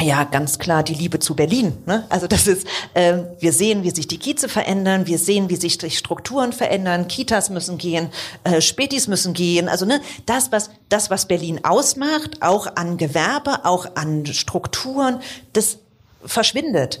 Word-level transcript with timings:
ja, 0.00 0.24
ganz 0.24 0.58
klar 0.58 0.82
die 0.82 0.94
Liebe 0.94 1.18
zu 1.18 1.34
Berlin. 1.34 1.76
Ne? 1.86 2.06
Also 2.08 2.26
das 2.26 2.46
ist, 2.46 2.66
äh, 2.94 3.18
wir 3.40 3.52
sehen, 3.52 3.82
wie 3.82 3.90
sich 3.90 4.06
die 4.06 4.18
Kieze 4.18 4.48
verändern, 4.48 5.06
wir 5.06 5.18
sehen, 5.18 5.50
wie 5.50 5.56
sich 5.56 5.78
die 5.78 5.90
Strukturen 5.90 6.52
verändern, 6.52 7.08
Kitas 7.08 7.50
müssen 7.50 7.78
gehen, 7.78 8.10
äh, 8.44 8.60
Spätis 8.60 9.08
müssen 9.08 9.34
gehen. 9.34 9.68
Also 9.68 9.86
ne, 9.86 10.00
das, 10.26 10.52
was 10.52 10.70
das, 10.88 11.10
was 11.10 11.26
Berlin 11.26 11.64
ausmacht, 11.64 12.42
auch 12.42 12.76
an 12.76 12.96
Gewerbe, 12.96 13.64
auch 13.64 13.96
an 13.96 14.26
Strukturen, 14.26 15.20
das 15.52 15.78
verschwindet. 16.24 17.00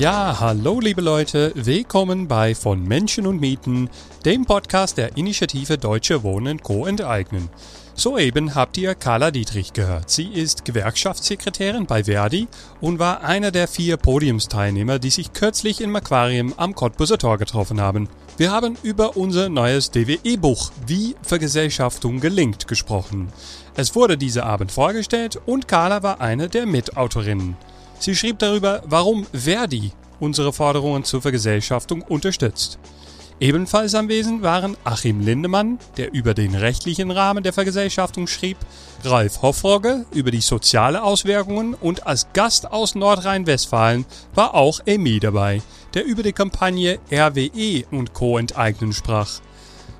Ja, 0.00 0.40
hallo 0.40 0.80
liebe 0.80 1.02
Leute, 1.02 1.52
willkommen 1.54 2.26
bei 2.26 2.54
Von 2.54 2.82
Menschen 2.82 3.26
und 3.26 3.38
Mieten, 3.38 3.90
dem 4.24 4.46
Podcast 4.46 4.96
der 4.96 5.18
Initiative 5.18 5.76
Deutsche 5.76 6.22
Wohnen 6.22 6.62
Co. 6.62 6.86
enteignen. 6.86 7.50
Soeben 7.94 8.54
habt 8.54 8.78
ihr 8.78 8.94
Carla 8.94 9.30
Dietrich 9.30 9.74
gehört. 9.74 10.08
Sie 10.08 10.28
ist 10.28 10.64
Gewerkschaftssekretärin 10.64 11.84
bei 11.84 12.04
Verdi 12.04 12.48
und 12.80 12.98
war 12.98 13.22
einer 13.24 13.50
der 13.50 13.68
vier 13.68 13.98
Podiumsteilnehmer, 13.98 14.98
die 14.98 15.10
sich 15.10 15.34
kürzlich 15.34 15.82
im 15.82 15.94
Aquarium 15.94 16.54
am 16.56 16.74
Cottbuser 16.74 17.18
Tor 17.18 17.36
getroffen 17.36 17.78
haben. 17.78 18.08
Wir 18.38 18.50
haben 18.52 18.78
über 18.82 19.18
unser 19.18 19.50
neues 19.50 19.90
DWE-Buch 19.90 20.70
Wie 20.86 21.14
Vergesellschaftung 21.20 22.20
gelingt 22.20 22.66
gesprochen. 22.68 23.28
Es 23.74 23.94
wurde 23.94 24.16
dieser 24.16 24.46
Abend 24.46 24.72
vorgestellt 24.72 25.38
und 25.44 25.68
Carla 25.68 26.02
war 26.02 26.22
eine 26.22 26.48
der 26.48 26.64
Mitautorinnen. 26.64 27.54
Sie 28.00 28.16
schrieb 28.16 28.38
darüber, 28.38 28.82
warum 28.86 29.26
Verdi 29.26 29.92
unsere 30.20 30.54
Forderungen 30.54 31.04
zur 31.04 31.20
Vergesellschaftung 31.20 32.00
unterstützt. 32.00 32.78
Ebenfalls 33.40 33.94
anwesend 33.94 34.42
waren 34.42 34.76
Achim 34.84 35.20
Lindemann, 35.20 35.78
der 35.98 36.12
über 36.12 36.32
den 36.32 36.54
rechtlichen 36.54 37.10
Rahmen 37.10 37.42
der 37.42 37.52
Vergesellschaftung 37.52 38.26
schrieb, 38.26 38.56
Ralf 39.04 39.42
Hoffrogge 39.42 40.06
über 40.12 40.30
die 40.30 40.40
soziale 40.40 41.02
Auswirkungen 41.02 41.74
und 41.74 42.06
als 42.06 42.26
Gast 42.32 42.70
aus 42.70 42.94
Nordrhein-Westfalen 42.94 44.06
war 44.34 44.54
auch 44.54 44.80
Emi 44.86 45.20
dabei, 45.20 45.60
der 45.92 46.04
über 46.06 46.22
die 46.22 46.32
Kampagne 46.32 46.98
RWE 47.12 47.84
und 47.90 48.14
Co. 48.14 48.38
enteignen 48.38 48.94
sprach. 48.94 49.40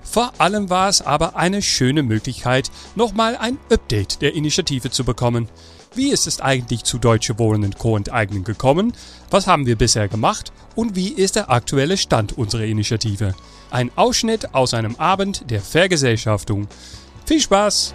Vor 0.02 0.32
allem 0.38 0.70
war 0.70 0.88
es 0.88 1.02
aber 1.02 1.36
eine 1.36 1.60
schöne 1.60 2.02
Möglichkeit, 2.02 2.70
nochmal 2.94 3.36
ein 3.36 3.58
Update 3.70 4.22
der 4.22 4.34
Initiative 4.34 4.90
zu 4.90 5.04
bekommen. 5.04 5.48
Wie 5.92 6.10
ist 6.10 6.28
es 6.28 6.40
eigentlich 6.40 6.84
zu 6.84 6.98
Deutsche 6.98 7.36
Wohnen 7.40 7.74
Co. 7.74 7.96
enteignen 7.96 8.44
gekommen? 8.44 8.92
Was 9.28 9.48
haben 9.48 9.66
wir 9.66 9.74
bisher 9.74 10.06
gemacht? 10.06 10.52
Und 10.76 10.94
wie 10.94 11.08
ist 11.08 11.34
der 11.34 11.50
aktuelle 11.50 11.96
Stand 11.96 12.38
unserer 12.38 12.62
Initiative? 12.62 13.34
Ein 13.72 13.90
Ausschnitt 13.96 14.54
aus 14.54 14.72
einem 14.72 14.94
Abend 14.96 15.50
der 15.50 15.60
Vergesellschaftung. 15.60 16.68
Viel 17.26 17.40
Spaß! 17.40 17.92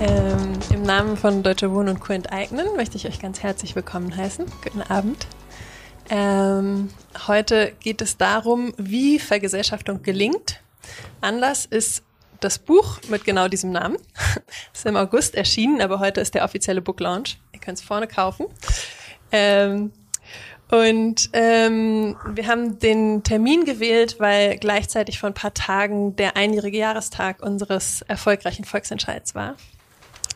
Ähm, 0.00 0.52
Im 0.72 0.82
Namen 0.82 1.16
von 1.16 1.42
Deutsche 1.42 1.72
Wohnen 1.72 1.96
und 1.96 2.00
Co. 2.00 2.12
enteignen 2.12 2.68
möchte 2.76 2.96
ich 2.96 3.08
euch 3.08 3.18
ganz 3.18 3.42
herzlich 3.42 3.74
willkommen 3.74 4.16
heißen. 4.16 4.46
Guten 4.62 4.82
Abend. 4.82 5.26
Ähm, 6.08 6.90
heute 7.26 7.72
geht 7.80 8.00
es 8.00 8.16
darum, 8.16 8.74
wie 8.76 9.18
Vergesellschaftung 9.18 10.04
gelingt. 10.04 10.60
Anlass 11.20 11.64
ist 11.64 12.04
das 12.44 12.58
Buch 12.58 12.98
mit 13.08 13.24
genau 13.24 13.48
diesem 13.48 13.70
Namen. 13.70 13.96
ist 14.74 14.84
im 14.84 14.96
August 14.96 15.34
erschienen, 15.34 15.80
aber 15.80 15.98
heute 15.98 16.20
ist 16.20 16.34
der 16.34 16.44
offizielle 16.44 16.82
Book 16.82 17.00
Launch. 17.00 17.38
Ihr 17.52 17.60
könnt 17.60 17.78
es 17.78 17.84
vorne 17.84 18.06
kaufen. 18.06 18.46
Ähm, 19.32 19.92
und 20.70 21.30
ähm, 21.32 22.16
wir 22.26 22.46
haben 22.46 22.78
den 22.78 23.22
Termin 23.22 23.64
gewählt, 23.64 24.16
weil 24.18 24.58
gleichzeitig 24.58 25.18
vor 25.18 25.30
ein 25.30 25.34
paar 25.34 25.54
Tagen 25.54 26.16
der 26.16 26.36
einjährige 26.36 26.78
Jahrestag 26.78 27.42
unseres 27.42 28.02
erfolgreichen 28.02 28.64
Volksentscheids 28.64 29.34
war. 29.34 29.56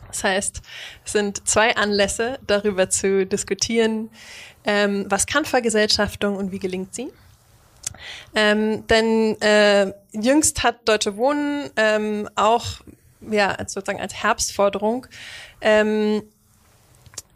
Das 0.07 0.23
heißt, 0.23 0.61
es 1.05 1.11
sind 1.11 1.47
zwei 1.47 1.75
Anlässe, 1.75 2.39
darüber 2.47 2.89
zu 2.89 3.27
diskutieren, 3.27 4.09
ähm, 4.65 5.05
was 5.07 5.27
kann 5.27 5.45
Vergesellschaftung 5.45 6.35
und 6.35 6.51
wie 6.51 6.59
gelingt 6.59 6.95
sie. 6.95 7.11
Ähm, 8.35 8.85
denn 8.87 9.39
äh, 9.41 9.93
jüngst 10.11 10.63
hat 10.63 10.87
Deutsche 10.87 11.17
Wohnen 11.17 11.69
ähm, 11.75 12.29
auch 12.35 12.65
ja 13.21 13.57
sozusagen 13.59 13.99
als 13.99 14.13
Herbstforderung 14.13 15.07
ähm, 15.61 16.23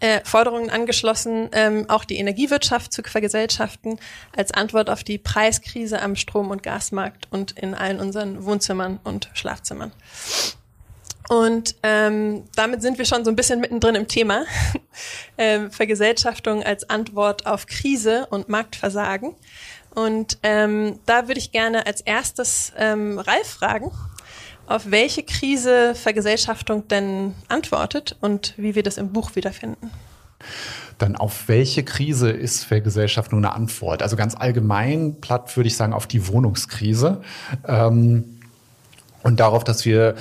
äh, 0.04 0.20
Forderungen 0.26 0.70
angeschlossen, 0.70 1.50
ähm, 1.54 1.86
auch 1.90 2.04
die 2.04 2.18
Energiewirtschaft 2.18 2.92
zu 2.92 3.04
vergesellschaften 3.04 4.00
als 4.36 4.52
Antwort 4.52 4.90
auf 4.90 5.04
die 5.06 5.18
Preiskrise 5.18 6.02
am 6.02 6.18
Strom- 6.18 6.52
und 6.52 6.62
Gasmarkt 6.62 7.28
und 7.32 7.54
in 7.54 7.74
allen 7.74 8.02
unseren 8.02 8.44
Wohnzimmern 8.44 9.00
und 9.06 9.30
Schlafzimmern. 9.34 9.94
Und 11.30 11.76
ähm, 11.84 12.44
damit 12.56 12.82
sind 12.82 12.98
wir 12.98 13.06
schon 13.06 13.24
so 13.24 13.32
ein 13.32 13.38
bisschen 13.38 13.62
mittendrin 13.62 13.96
im 13.96 14.10
Thema. 14.10 14.44
ähm, 15.38 15.72
Vergesellschaftung 15.72 16.64
als 16.64 16.90
Antwort 16.90 17.46
auf 17.46 17.66
Krise 17.66 18.28
und 18.30 18.50
Marktversagen. 18.50 19.36
Und 19.96 20.40
ähm, 20.44 21.00
da 21.06 21.28
würde 21.28 21.40
ich 21.40 21.52
gerne 21.52 21.86
als 21.86 22.02
erstes 22.02 22.74
ähm, 22.78 23.20
Ralf 23.20 23.48
fragen, 23.48 23.92
auf 24.66 24.90
welche 24.90 25.24
Krise 25.24 25.94
Vergesellschaftung 25.94 26.88
denn 26.88 27.36
antwortet 27.48 28.18
und 28.22 28.54
wie 28.58 28.76
wir 28.76 28.84
das 28.84 28.98
im 28.98 29.12
Buch 29.12 29.36
wiederfinden. 29.36 29.92
Dann 30.98 31.16
auf 31.16 31.48
welche 31.48 31.84
Krise 31.84 32.30
ist 32.30 32.64
Vergesellschaftung 32.64 33.40
eine 33.40 33.54
Antwort? 33.54 34.02
Also 34.02 34.16
ganz 34.16 34.36
allgemein, 34.36 35.20
platt 35.22 35.56
würde 35.56 35.68
ich 35.68 35.76
sagen, 35.76 35.94
auf 35.94 36.08
die 36.08 36.28
Wohnungskrise 36.28 37.22
ähm, 37.68 38.40
und 39.22 39.40
darauf, 39.40 39.64
dass 39.64 39.86
wir 39.86 40.16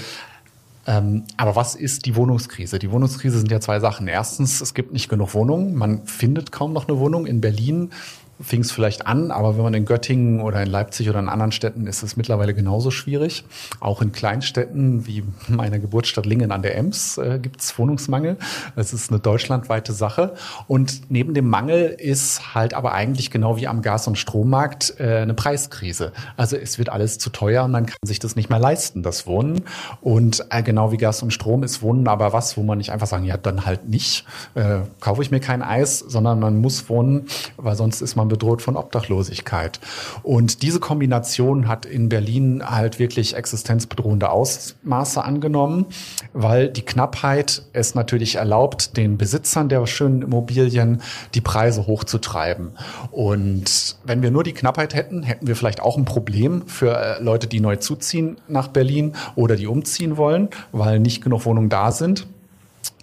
ähm, 0.84 1.24
aber 1.36 1.54
was 1.54 1.76
ist 1.76 2.06
die 2.06 2.16
Wohnungskrise? 2.16 2.80
Die 2.80 2.90
Wohnungskrise 2.90 3.38
sind 3.38 3.52
ja 3.52 3.60
zwei 3.60 3.78
Sachen. 3.78 4.08
Erstens, 4.08 4.60
es 4.60 4.74
gibt 4.74 4.92
nicht 4.92 5.08
genug 5.08 5.32
Wohnungen. 5.34 5.74
Man 5.74 6.06
findet 6.06 6.50
kaum 6.50 6.72
noch 6.72 6.88
eine 6.88 6.98
Wohnung. 6.98 7.24
In 7.24 7.40
Berlin 7.40 7.92
fing 8.42 8.60
es 8.60 8.72
vielleicht 8.72 9.06
an, 9.06 9.30
aber 9.30 9.56
wenn 9.56 9.62
man 9.62 9.74
in 9.74 9.84
Göttingen 9.84 10.40
oder 10.40 10.62
in 10.62 10.68
Leipzig 10.68 11.08
oder 11.08 11.18
in 11.18 11.28
anderen 11.28 11.52
Städten 11.52 11.86
ist 11.86 12.02
es 12.02 12.16
mittlerweile 12.16 12.54
genauso 12.54 12.90
schwierig. 12.90 13.44
Auch 13.80 14.02
in 14.02 14.12
Kleinstädten 14.12 15.06
wie 15.06 15.22
meiner 15.48 15.78
Geburtsstadt 15.78 16.26
Lingen 16.26 16.52
an 16.52 16.62
der 16.62 16.76
Ems 16.76 17.18
äh, 17.18 17.38
gibt 17.40 17.60
es 17.60 17.78
Wohnungsmangel. 17.78 18.36
Das 18.76 18.92
ist 18.92 19.10
eine 19.10 19.20
deutschlandweite 19.20 19.92
Sache. 19.92 20.34
Und 20.66 21.10
neben 21.10 21.34
dem 21.34 21.48
Mangel 21.48 21.96
ist 21.98 22.54
halt 22.54 22.74
aber 22.74 22.92
eigentlich 22.92 23.30
genau 23.30 23.56
wie 23.56 23.68
am 23.68 23.82
Gas- 23.82 24.06
und 24.06 24.18
Strommarkt 24.18 24.94
äh, 24.98 25.18
eine 25.18 25.34
Preiskrise. 25.34 26.12
Also 26.36 26.56
es 26.56 26.78
wird 26.78 26.88
alles 26.88 27.18
zu 27.18 27.30
teuer 27.30 27.64
und 27.64 27.70
man 27.70 27.86
kann 27.86 27.96
sich 28.04 28.18
das 28.18 28.36
nicht 28.36 28.50
mehr 28.50 28.58
leisten, 28.58 29.02
das 29.02 29.26
Wohnen. 29.26 29.62
Und 30.00 30.46
äh, 30.50 30.62
genau 30.62 30.92
wie 30.92 30.96
Gas 30.96 31.22
und 31.22 31.32
Strom 31.32 31.62
ist 31.62 31.82
Wohnen 31.82 32.08
aber 32.08 32.32
was, 32.32 32.56
wo 32.56 32.62
man 32.62 32.78
nicht 32.78 32.90
einfach 32.90 33.06
sagen, 33.06 33.24
ja, 33.24 33.36
dann 33.36 33.64
halt 33.66 33.88
nicht, 33.88 34.24
äh, 34.54 34.80
kaufe 35.00 35.22
ich 35.22 35.30
mir 35.30 35.40
kein 35.40 35.62
Eis, 35.62 35.98
sondern 36.00 36.40
man 36.40 36.60
muss 36.60 36.88
wohnen, 36.88 37.26
weil 37.56 37.76
sonst 37.76 38.00
ist 38.00 38.16
man 38.16 38.28
bedroht 38.32 38.62
von 38.62 38.76
Obdachlosigkeit. 38.76 39.78
Und 40.22 40.62
diese 40.62 40.80
Kombination 40.80 41.68
hat 41.68 41.84
in 41.84 42.08
Berlin 42.08 42.62
halt 42.64 42.98
wirklich 42.98 43.36
existenzbedrohende 43.36 44.30
Ausmaße 44.30 45.22
angenommen, 45.22 45.86
weil 46.32 46.68
die 46.68 46.80
Knappheit 46.82 47.62
es 47.74 47.94
natürlich 47.94 48.36
erlaubt, 48.36 48.96
den 48.96 49.18
Besitzern 49.18 49.68
der 49.68 49.86
schönen 49.86 50.22
Immobilien 50.22 51.02
die 51.34 51.42
Preise 51.42 51.86
hochzutreiben. 51.86 52.72
Und 53.10 53.96
wenn 54.04 54.22
wir 54.22 54.30
nur 54.30 54.44
die 54.44 54.54
Knappheit 54.54 54.94
hätten, 54.94 55.22
hätten 55.22 55.46
wir 55.46 55.54
vielleicht 55.54 55.82
auch 55.82 55.98
ein 55.98 56.06
Problem 56.06 56.66
für 56.66 56.96
äh, 56.96 57.22
Leute, 57.22 57.48
die 57.48 57.60
neu 57.60 57.76
zuziehen 57.76 58.38
nach 58.48 58.68
Berlin 58.68 59.12
oder 59.34 59.56
die 59.56 59.66
umziehen 59.66 60.16
wollen, 60.16 60.48
weil 60.72 61.00
nicht 61.00 61.22
genug 61.22 61.44
Wohnungen 61.44 61.68
da 61.68 61.92
sind. 61.92 62.26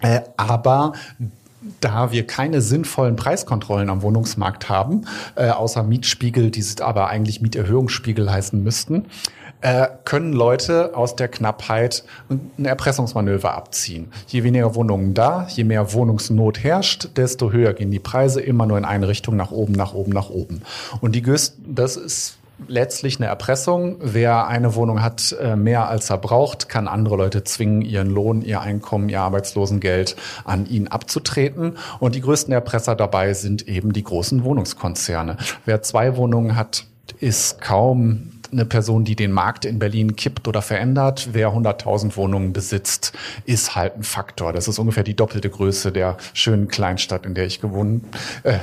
Äh, 0.02 0.22
aber 0.36 0.94
da 1.80 2.12
wir 2.12 2.26
keine 2.26 2.60
sinnvollen 2.60 3.16
Preiskontrollen 3.16 3.90
am 3.90 4.02
Wohnungsmarkt 4.02 4.68
haben, 4.68 5.06
äh, 5.34 5.48
außer 5.48 5.82
Mietspiegel, 5.82 6.50
die 6.50 6.62
aber 6.80 7.08
eigentlich 7.08 7.40
Mieterhöhungsspiegel 7.40 8.30
heißen 8.30 8.62
müssten, 8.62 9.06
äh, 9.60 9.88
können 10.04 10.32
Leute 10.32 10.96
aus 10.96 11.16
der 11.16 11.28
Knappheit 11.28 12.04
ein 12.30 12.64
Erpressungsmanöver 12.64 13.54
abziehen. 13.54 14.10
Je 14.26 14.42
weniger 14.42 14.74
Wohnungen 14.74 15.12
da, 15.12 15.46
je 15.50 15.64
mehr 15.64 15.92
Wohnungsnot 15.92 16.64
herrscht, 16.64 17.10
desto 17.16 17.52
höher 17.52 17.74
gehen 17.74 17.90
die 17.90 17.98
Preise 17.98 18.40
immer 18.40 18.64
nur 18.66 18.78
in 18.78 18.86
eine 18.86 19.08
Richtung 19.08 19.36
nach 19.36 19.50
oben, 19.50 19.74
nach 19.74 19.92
oben, 19.92 20.12
nach 20.12 20.30
oben. 20.30 20.62
Und 21.00 21.14
die 21.14 21.22
das 21.66 21.96
ist 21.96 22.39
letztlich 22.68 23.18
eine 23.18 23.26
Erpressung. 23.26 23.96
Wer 24.00 24.46
eine 24.46 24.74
Wohnung 24.74 25.02
hat, 25.02 25.36
äh, 25.40 25.56
mehr 25.56 25.88
als 25.88 26.10
er 26.10 26.18
braucht, 26.18 26.68
kann 26.68 26.88
andere 26.88 27.16
Leute 27.16 27.44
zwingen, 27.44 27.82
ihren 27.82 28.10
Lohn, 28.10 28.42
ihr 28.42 28.60
Einkommen, 28.60 29.08
ihr 29.08 29.20
Arbeitslosengeld 29.20 30.16
an 30.44 30.66
ihn 30.66 30.88
abzutreten. 30.88 31.76
Und 31.98 32.14
die 32.14 32.20
größten 32.20 32.52
Erpresser 32.52 32.94
dabei 32.94 33.34
sind 33.34 33.68
eben 33.68 33.92
die 33.92 34.04
großen 34.04 34.44
Wohnungskonzerne. 34.44 35.36
Wer 35.64 35.82
zwei 35.82 36.16
Wohnungen 36.16 36.56
hat, 36.56 36.84
ist 37.18 37.60
kaum 37.60 38.30
eine 38.52 38.64
Person, 38.64 39.04
die 39.04 39.16
den 39.16 39.32
Markt 39.32 39.64
in 39.64 39.78
Berlin 39.78 40.16
kippt 40.16 40.48
oder 40.48 40.62
verändert. 40.62 41.30
Wer 41.32 41.52
100.000 41.52 42.16
Wohnungen 42.16 42.52
besitzt, 42.52 43.12
ist 43.44 43.76
halt 43.76 43.96
ein 43.96 44.02
Faktor. 44.02 44.52
Das 44.52 44.68
ist 44.68 44.78
ungefähr 44.78 45.04
die 45.04 45.14
doppelte 45.14 45.50
Größe 45.50 45.92
der 45.92 46.16
schönen 46.34 46.68
Kleinstadt, 46.68 47.26
in 47.26 47.34
der 47.34 47.46
ich 47.46 47.60
gewohnt, 47.60 48.04
äh, 48.42 48.58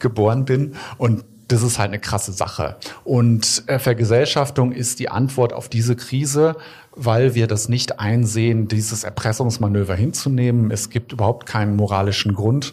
geboren 0.00 0.44
bin. 0.44 0.74
Und 0.98 1.24
das 1.52 1.62
ist 1.62 1.78
halt 1.78 1.90
eine 1.90 1.98
krasse 1.98 2.32
Sache. 2.32 2.76
Und 3.04 3.64
äh, 3.66 3.78
Vergesellschaftung 3.78 4.72
ist 4.72 4.98
die 4.98 5.08
Antwort 5.08 5.52
auf 5.52 5.68
diese 5.68 5.96
Krise, 5.96 6.56
weil 6.94 7.34
wir 7.34 7.46
das 7.46 7.68
nicht 7.68 8.00
einsehen, 8.00 8.68
dieses 8.68 9.04
Erpressungsmanöver 9.04 9.94
hinzunehmen. 9.94 10.70
Es 10.70 10.90
gibt 10.90 11.12
überhaupt 11.12 11.46
keinen 11.46 11.76
moralischen 11.76 12.34
Grund, 12.34 12.72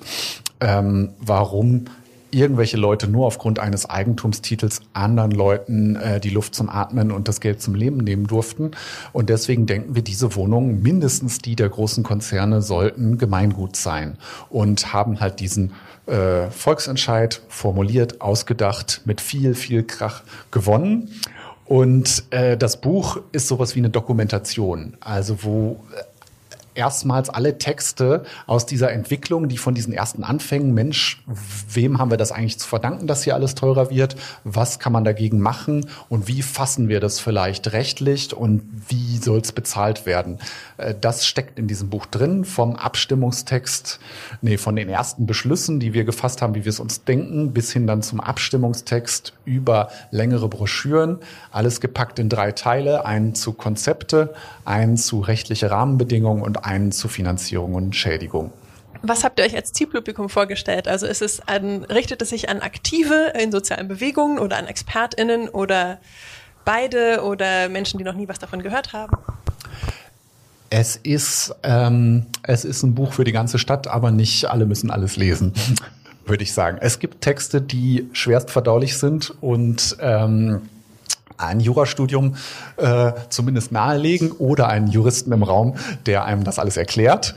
ähm, 0.59 1.13
warum 1.19 1.85
irgendwelche 2.31 2.77
Leute 2.77 3.07
nur 3.07 3.25
aufgrund 3.27 3.59
eines 3.59 3.89
Eigentumstitels 3.89 4.81
anderen 4.93 5.31
Leuten 5.31 5.95
äh, 5.95 6.19
die 6.19 6.29
Luft 6.29 6.55
zum 6.55 6.69
Atmen 6.69 7.11
und 7.11 7.27
das 7.27 7.41
Geld 7.41 7.61
zum 7.61 7.75
Leben 7.75 7.97
nehmen 7.97 8.27
durften. 8.27 8.71
Und 9.13 9.29
deswegen 9.29 9.65
denken 9.65 9.95
wir, 9.95 10.01
diese 10.01 10.35
Wohnungen, 10.35 10.81
mindestens 10.81 11.39
die 11.39 11.55
der 11.55 11.69
großen 11.69 12.03
Konzerne, 12.03 12.61
sollten 12.61 13.17
Gemeingut 13.17 13.75
sein 13.75 14.17
und 14.49 14.93
haben 14.93 15.19
halt 15.19 15.39
diesen 15.39 15.73
äh, 16.05 16.49
Volksentscheid 16.49 17.41
formuliert, 17.47 18.21
ausgedacht, 18.21 19.01
mit 19.05 19.21
viel, 19.21 19.55
viel 19.55 19.83
Krach 19.83 20.23
gewonnen. 20.51 21.09
Und 21.65 22.23
äh, 22.31 22.57
das 22.57 22.81
Buch 22.81 23.21
ist 23.31 23.47
sowas 23.47 23.75
wie 23.75 23.79
eine 23.79 23.91
Dokumentation, 23.91 24.97
also 25.01 25.43
wo 25.43 25.83
erstmals 26.79 27.29
alle 27.29 27.57
Texte 27.57 28.23
aus 28.47 28.65
dieser 28.65 28.91
Entwicklung, 28.91 29.49
die 29.49 29.57
von 29.57 29.75
diesen 29.75 29.91
ersten 29.91 30.23
Anfängen, 30.23 30.73
Mensch, 30.73 31.21
wem 31.71 31.99
haben 31.99 32.09
wir 32.09 32.17
das 32.17 32.31
eigentlich 32.31 32.57
zu 32.57 32.67
verdanken, 32.67 33.05
dass 33.05 33.23
hier 33.23 33.35
alles 33.35 33.53
teurer 33.53 33.89
wird? 33.89 34.15
Was 34.45 34.79
kann 34.79 34.93
man 34.93 35.03
dagegen 35.03 35.41
machen? 35.41 35.87
Und 36.07 36.27
wie 36.29 36.41
fassen 36.41 36.87
wir 36.87 37.01
das 37.01 37.19
vielleicht 37.19 37.73
rechtlich? 37.73 38.33
Und 38.33 38.63
wie 38.87 39.17
soll 39.17 39.39
es 39.39 39.51
bezahlt 39.51 40.05
werden? 40.05 40.39
Äh, 40.77 40.95
das 40.99 41.25
steckt 41.25 41.59
in 41.59 41.67
diesem 41.67 41.89
Buch 41.89 42.05
drin, 42.05 42.45
vom 42.45 42.77
Abstimmungstext, 42.77 43.99
nee, 44.41 44.57
von 44.57 44.75
den 44.75 44.87
ersten 44.87 45.25
Beschlüssen, 45.25 45.81
die 45.81 45.93
wir 45.93 46.05
gefasst 46.05 46.41
haben, 46.41 46.55
wie 46.55 46.63
wir 46.63 46.69
es 46.69 46.79
uns 46.79 47.03
denken, 47.03 47.51
bis 47.51 47.73
hin 47.73 47.87
dann 47.87 48.01
zum 48.01 48.21
Abstimmungstext 48.21 49.33
über 49.43 49.89
längere 50.11 50.47
Broschüren. 50.47 51.19
Alles 51.51 51.81
gepackt 51.81 52.19
in 52.19 52.29
drei 52.29 52.53
Teile, 52.53 53.05
einen 53.05 53.35
zu 53.35 53.51
Konzepte, 53.51 54.33
einen 54.63 54.95
zu 54.95 55.19
rechtliche 55.19 55.69
Rahmenbedingungen 55.69 56.41
und 56.41 56.63
einen 56.69 56.91
zu 56.91 57.07
Finanzierung 57.07 57.73
und 57.73 57.95
Schädigung. 57.95 58.53
Was 59.01 59.23
habt 59.23 59.39
ihr 59.39 59.45
euch 59.45 59.55
als 59.55 59.73
Zielpublikum 59.73 60.29
vorgestellt? 60.29 60.87
Also 60.87 61.07
ist 61.07 61.21
es 61.21 61.41
an, 61.47 61.83
richtet 61.85 62.21
es 62.21 62.29
sich 62.29 62.49
an 62.49 62.59
Aktive 62.59 63.33
in 63.41 63.51
sozialen 63.51 63.87
Bewegungen 63.87 64.39
oder 64.39 64.57
an 64.57 64.67
ExpertInnen 64.67 65.49
oder 65.49 65.99
beide 66.65 67.23
oder 67.23 67.69
Menschen, 67.69 67.97
die 67.97 68.03
noch 68.03 68.13
nie 68.13 68.27
was 68.27 68.39
davon 68.39 68.61
gehört 68.61 68.93
haben? 68.93 69.17
Es 70.69 70.97
ist, 70.97 71.55
ähm, 71.63 72.27
es 72.43 72.65
ist 72.65 72.83
ein 72.83 72.93
Buch 72.93 73.13
für 73.13 73.23
die 73.23 73.31
ganze 73.31 73.57
Stadt, 73.57 73.87
aber 73.87 74.11
nicht 74.11 74.45
alle 74.45 74.65
müssen 74.65 74.91
alles 74.91 75.15
lesen, 75.15 75.53
würde 76.25 76.43
ich 76.43 76.53
sagen. 76.53 76.77
Es 76.79 76.99
gibt 76.99 77.21
Texte, 77.21 77.61
die 77.61 78.07
schwerst 78.11 78.51
verdaulich 78.51 78.97
sind 78.97 79.33
und 79.41 79.97
ähm, 80.01 80.61
ein 81.39 81.59
Jurastudium 81.59 82.35
äh, 82.77 83.13
zumindest 83.29 83.71
nahelegen 83.71 84.31
oder 84.31 84.67
einen 84.67 84.87
Juristen 84.87 85.31
im 85.31 85.43
Raum, 85.43 85.75
der 86.05 86.25
einem 86.25 86.43
das 86.43 86.59
alles 86.59 86.77
erklärt. 86.77 87.35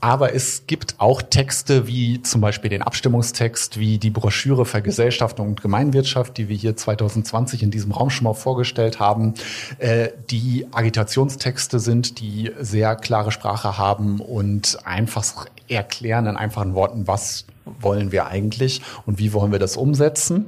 Aber 0.00 0.34
es 0.34 0.66
gibt 0.66 0.96
auch 0.98 1.22
Texte 1.22 1.86
wie 1.86 2.22
zum 2.22 2.40
Beispiel 2.40 2.70
den 2.70 2.82
Abstimmungstext, 2.82 3.78
wie 3.78 3.98
die 3.98 4.10
Broschüre 4.10 4.64
Vergesellschaftung 4.64 5.48
und 5.48 5.62
Gemeinwirtschaft, 5.62 6.36
die 6.36 6.48
wir 6.48 6.56
hier 6.56 6.76
2020 6.76 7.62
in 7.62 7.70
diesem 7.70 7.92
Raum 7.92 8.10
schon 8.10 8.24
mal 8.24 8.34
vorgestellt 8.34 8.98
haben, 9.00 9.34
äh, 9.78 10.08
die 10.30 10.66
Agitationstexte 10.72 11.78
sind, 11.78 12.20
die 12.20 12.50
sehr 12.60 12.96
klare 12.96 13.32
Sprache 13.32 13.78
haben 13.78 14.20
und 14.20 14.78
einfach 14.84 15.46
erklären 15.68 16.26
in 16.26 16.36
einfachen 16.36 16.74
Worten, 16.74 17.06
was 17.06 17.46
wollen 17.64 18.12
wir 18.12 18.26
eigentlich 18.26 18.82
und 19.06 19.18
wie 19.18 19.32
wollen 19.32 19.52
wir 19.52 19.58
das 19.58 19.76
umsetzen. 19.76 20.46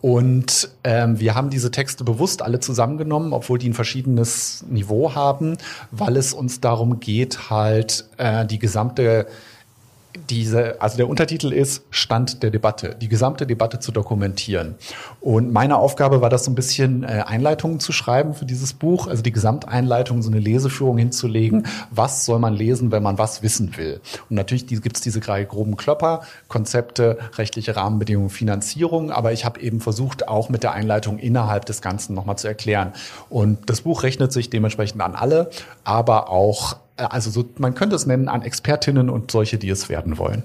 Und 0.00 0.70
ähm, 0.84 1.20
wir 1.20 1.34
haben 1.34 1.50
diese 1.50 1.70
Texte 1.70 2.04
bewusst 2.04 2.42
alle 2.42 2.60
zusammengenommen, 2.60 3.32
obwohl 3.32 3.58
die 3.58 3.68
ein 3.68 3.74
verschiedenes 3.74 4.64
Niveau 4.68 5.14
haben, 5.14 5.56
weil 5.90 6.16
es 6.16 6.32
uns 6.32 6.60
darum 6.60 7.00
geht, 7.00 7.50
halt 7.50 8.08
äh, 8.16 8.46
die 8.46 8.58
gesamte 8.58 9.26
diese, 10.30 10.80
also 10.80 10.96
der 10.96 11.08
Untertitel 11.08 11.52
ist 11.52 11.84
Stand 11.90 12.42
der 12.42 12.50
Debatte, 12.50 12.96
die 13.00 13.08
gesamte 13.08 13.46
Debatte 13.46 13.78
zu 13.78 13.92
dokumentieren. 13.92 14.74
Und 15.20 15.52
meine 15.52 15.76
Aufgabe 15.76 16.20
war 16.20 16.30
das 16.30 16.44
so 16.44 16.50
ein 16.50 16.54
bisschen 16.54 17.04
äh, 17.04 17.24
Einleitungen 17.26 17.80
zu 17.80 17.92
schreiben 17.92 18.34
für 18.34 18.44
dieses 18.44 18.72
Buch, 18.72 19.06
also 19.06 19.22
die 19.22 19.32
Gesamteinleitung, 19.32 20.22
so 20.22 20.30
eine 20.30 20.40
Leseführung 20.40 20.98
hinzulegen. 20.98 21.66
Was 21.90 22.24
soll 22.24 22.38
man 22.38 22.54
lesen, 22.54 22.90
wenn 22.92 23.02
man 23.02 23.18
was 23.18 23.42
wissen 23.42 23.76
will? 23.76 24.00
Und 24.28 24.36
natürlich 24.36 24.66
gibt 24.66 24.96
es 24.96 25.02
diese 25.02 25.20
drei 25.20 25.44
groben 25.44 25.76
Klöpper, 25.76 26.22
Konzepte, 26.48 27.18
rechtliche 27.36 27.76
Rahmenbedingungen, 27.76 28.30
Finanzierung. 28.30 29.10
Aber 29.10 29.32
ich 29.32 29.44
habe 29.44 29.60
eben 29.60 29.80
versucht, 29.80 30.28
auch 30.28 30.48
mit 30.48 30.62
der 30.62 30.72
Einleitung 30.72 31.18
innerhalb 31.18 31.66
des 31.66 31.82
Ganzen 31.82 32.14
nochmal 32.14 32.36
zu 32.38 32.48
erklären. 32.48 32.92
Und 33.28 33.70
das 33.70 33.82
Buch 33.82 34.02
rechnet 34.02 34.32
sich 34.32 34.50
dementsprechend 34.50 35.00
an 35.00 35.14
alle, 35.14 35.50
aber 35.84 36.30
auch 36.30 36.76
also 36.98 37.30
so, 37.30 37.48
man 37.58 37.74
könnte 37.74 37.96
es 37.96 38.06
nennen 38.06 38.28
an 38.28 38.42
Expertinnen 38.42 39.10
und 39.10 39.30
solche, 39.30 39.58
die 39.58 39.70
es 39.70 39.88
werden 39.88 40.18
wollen. 40.18 40.42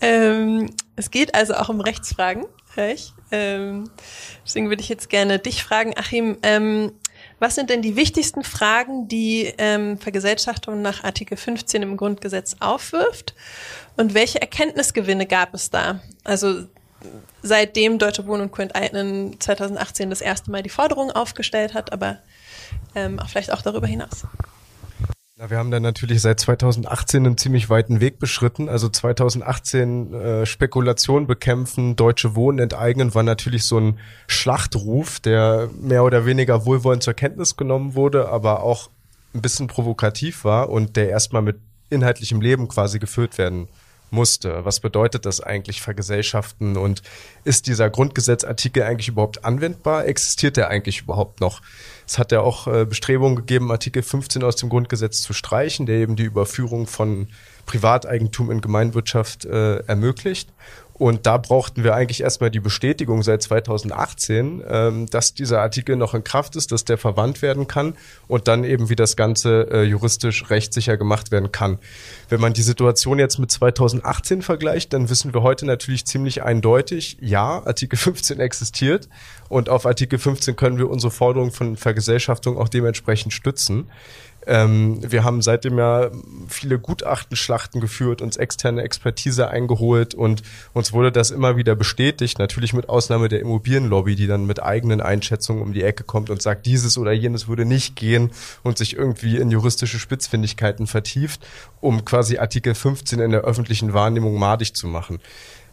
Ähm, 0.00 0.70
es 0.96 1.10
geht 1.10 1.34
also 1.34 1.54
auch 1.54 1.68
um 1.68 1.80
Rechtsfragen, 1.80 2.44
höre 2.74 2.90
ich. 2.90 3.12
Ähm, 3.30 3.90
deswegen 4.44 4.68
würde 4.68 4.82
ich 4.82 4.88
jetzt 4.88 5.08
gerne 5.08 5.38
dich 5.38 5.64
fragen, 5.64 5.94
Achim, 5.96 6.36
ähm, 6.42 6.92
was 7.38 7.54
sind 7.54 7.70
denn 7.70 7.82
die 7.82 7.96
wichtigsten 7.96 8.44
Fragen, 8.44 9.08
die 9.08 9.52
ähm, 9.58 9.98
Vergesellschaftung 9.98 10.82
nach 10.82 11.04
Artikel 11.04 11.36
15 11.36 11.82
im 11.82 11.96
Grundgesetz 11.96 12.56
aufwirft? 12.60 13.34
Und 13.96 14.14
welche 14.14 14.40
Erkenntnisgewinne 14.40 15.26
gab 15.26 15.54
es 15.54 15.70
da? 15.70 16.00
Also 16.22 16.66
seitdem 17.42 17.98
Deutsche 17.98 18.26
Wohnen 18.26 18.42
und 18.42 18.52
Co. 18.52 18.62
enteignen 18.62 19.38
2018 19.40 20.10
das 20.10 20.20
erste 20.20 20.50
Mal 20.50 20.62
die 20.62 20.70
Forderung 20.70 21.10
aufgestellt 21.10 21.74
hat, 21.74 21.92
aber 21.92 22.18
ähm, 22.94 23.18
auch 23.18 23.28
vielleicht 23.28 23.52
auch 23.52 23.62
darüber 23.62 23.86
hinaus. 23.86 24.26
Na, 25.44 25.50
wir 25.50 25.58
haben 25.58 25.70
dann 25.70 25.82
natürlich 25.82 26.22
seit 26.22 26.40
2018 26.40 27.26
einen 27.26 27.36
ziemlich 27.36 27.68
weiten 27.68 28.00
Weg 28.00 28.18
beschritten. 28.18 28.70
Also 28.70 28.88
2018 28.88 30.14
äh, 30.14 30.46
Spekulation 30.46 31.26
bekämpfen, 31.26 31.96
Deutsche 31.96 32.34
Wohnen 32.34 32.58
enteignen 32.58 33.14
war 33.14 33.22
natürlich 33.22 33.64
so 33.64 33.78
ein 33.78 33.98
Schlachtruf, 34.26 35.20
der 35.20 35.68
mehr 35.78 36.02
oder 36.02 36.24
weniger 36.24 36.64
wohlwollend 36.64 37.02
zur 37.02 37.12
Kenntnis 37.12 37.56
genommen 37.58 37.94
wurde, 37.94 38.30
aber 38.30 38.62
auch 38.62 38.88
ein 39.34 39.42
bisschen 39.42 39.66
provokativ 39.66 40.44
war 40.44 40.70
und 40.70 40.96
der 40.96 41.10
erstmal 41.10 41.42
mit 41.42 41.58
inhaltlichem 41.90 42.40
Leben 42.40 42.66
quasi 42.68 42.98
gefüllt 42.98 43.36
werden 43.36 43.68
musste. 44.10 44.64
Was 44.64 44.80
bedeutet 44.80 45.26
das 45.26 45.42
eigentlich 45.42 45.82
vergesellschaften 45.82 46.78
und 46.78 47.02
ist 47.44 47.66
dieser 47.66 47.90
Grundgesetzartikel 47.90 48.82
eigentlich 48.82 49.08
überhaupt 49.08 49.44
anwendbar? 49.44 50.06
Existiert 50.06 50.56
der 50.56 50.68
eigentlich 50.68 51.02
überhaupt 51.02 51.40
noch? 51.40 51.60
Es 52.06 52.18
hat 52.18 52.32
ja 52.32 52.40
auch 52.40 52.66
äh, 52.66 52.84
Bestrebungen 52.84 53.36
gegeben, 53.36 53.70
Artikel 53.70 54.02
15 54.02 54.42
aus 54.42 54.56
dem 54.56 54.68
Grundgesetz 54.68 55.22
zu 55.22 55.32
streichen, 55.32 55.86
der 55.86 55.96
eben 55.96 56.16
die 56.16 56.24
Überführung 56.24 56.86
von 56.86 57.28
Privateigentum 57.66 58.50
in 58.50 58.60
Gemeinwirtschaft 58.60 59.44
äh, 59.46 59.78
ermöglicht. 59.86 60.52
Und 60.96 61.26
da 61.26 61.38
brauchten 61.38 61.82
wir 61.82 61.94
eigentlich 61.94 62.20
erstmal 62.20 62.52
die 62.52 62.60
Bestätigung 62.60 63.24
seit 63.24 63.42
2018, 63.42 64.62
ähm, 64.66 65.06
dass 65.10 65.34
dieser 65.34 65.60
Artikel 65.60 65.96
noch 65.96 66.14
in 66.14 66.22
Kraft 66.22 66.54
ist, 66.54 66.70
dass 66.70 66.84
der 66.84 66.98
verwandt 66.98 67.42
werden 67.42 67.66
kann 67.66 67.94
und 68.28 68.46
dann 68.46 68.62
eben 68.62 68.88
wie 68.88 68.94
das 68.94 69.16
Ganze 69.16 69.68
äh, 69.72 69.82
juristisch 69.82 70.48
rechtssicher 70.50 70.96
gemacht 70.96 71.32
werden 71.32 71.50
kann. 71.50 71.78
Wenn 72.28 72.40
man 72.40 72.52
die 72.52 72.62
Situation 72.62 73.18
jetzt 73.18 73.40
mit 73.40 73.50
2018 73.50 74.42
vergleicht, 74.42 74.92
dann 74.92 75.10
wissen 75.10 75.34
wir 75.34 75.42
heute 75.42 75.66
natürlich 75.66 76.04
ziemlich 76.06 76.44
eindeutig, 76.44 77.18
ja, 77.20 77.66
Artikel 77.66 77.96
15 77.96 78.38
existiert 78.38 79.08
und 79.48 79.68
auf 79.68 79.86
Artikel 79.86 80.20
15 80.20 80.54
können 80.54 80.78
wir 80.78 80.88
unsere 80.88 81.10
Forderung 81.10 81.50
von 81.50 81.76
Vergesellschaftung 81.76 82.56
auch 82.56 82.68
dementsprechend 82.68 83.32
stützen. 83.32 83.88
Ähm, 84.46 84.98
wir 85.00 85.24
haben 85.24 85.42
seitdem 85.42 85.78
ja 85.78 86.10
viele 86.48 86.78
Gutachtenschlachten 86.78 87.80
geführt, 87.80 88.20
uns 88.20 88.36
externe 88.36 88.82
Expertise 88.82 89.48
eingeholt 89.48 90.14
und 90.14 90.42
uns 90.72 90.92
wurde 90.92 91.12
das 91.12 91.30
immer 91.30 91.56
wieder 91.56 91.74
bestätigt, 91.74 92.38
natürlich 92.38 92.72
mit 92.72 92.88
Ausnahme 92.88 93.28
der 93.28 93.40
Immobilienlobby, 93.40 94.16
die 94.16 94.26
dann 94.26 94.46
mit 94.46 94.62
eigenen 94.62 95.00
Einschätzungen 95.00 95.62
um 95.62 95.72
die 95.72 95.82
Ecke 95.82 96.04
kommt 96.04 96.30
und 96.30 96.42
sagt, 96.42 96.66
dieses 96.66 96.98
oder 96.98 97.12
jenes 97.12 97.48
würde 97.48 97.64
nicht 97.64 97.96
gehen 97.96 98.30
und 98.62 98.78
sich 98.78 98.96
irgendwie 98.96 99.36
in 99.36 99.50
juristische 99.50 99.98
Spitzfindigkeiten 99.98 100.86
vertieft, 100.86 101.46
um 101.80 102.04
quasi 102.04 102.38
Artikel 102.38 102.74
15 102.74 103.20
in 103.20 103.30
der 103.30 103.42
öffentlichen 103.42 103.94
Wahrnehmung 103.94 104.38
madig 104.38 104.74
zu 104.74 104.86
machen. 104.86 105.20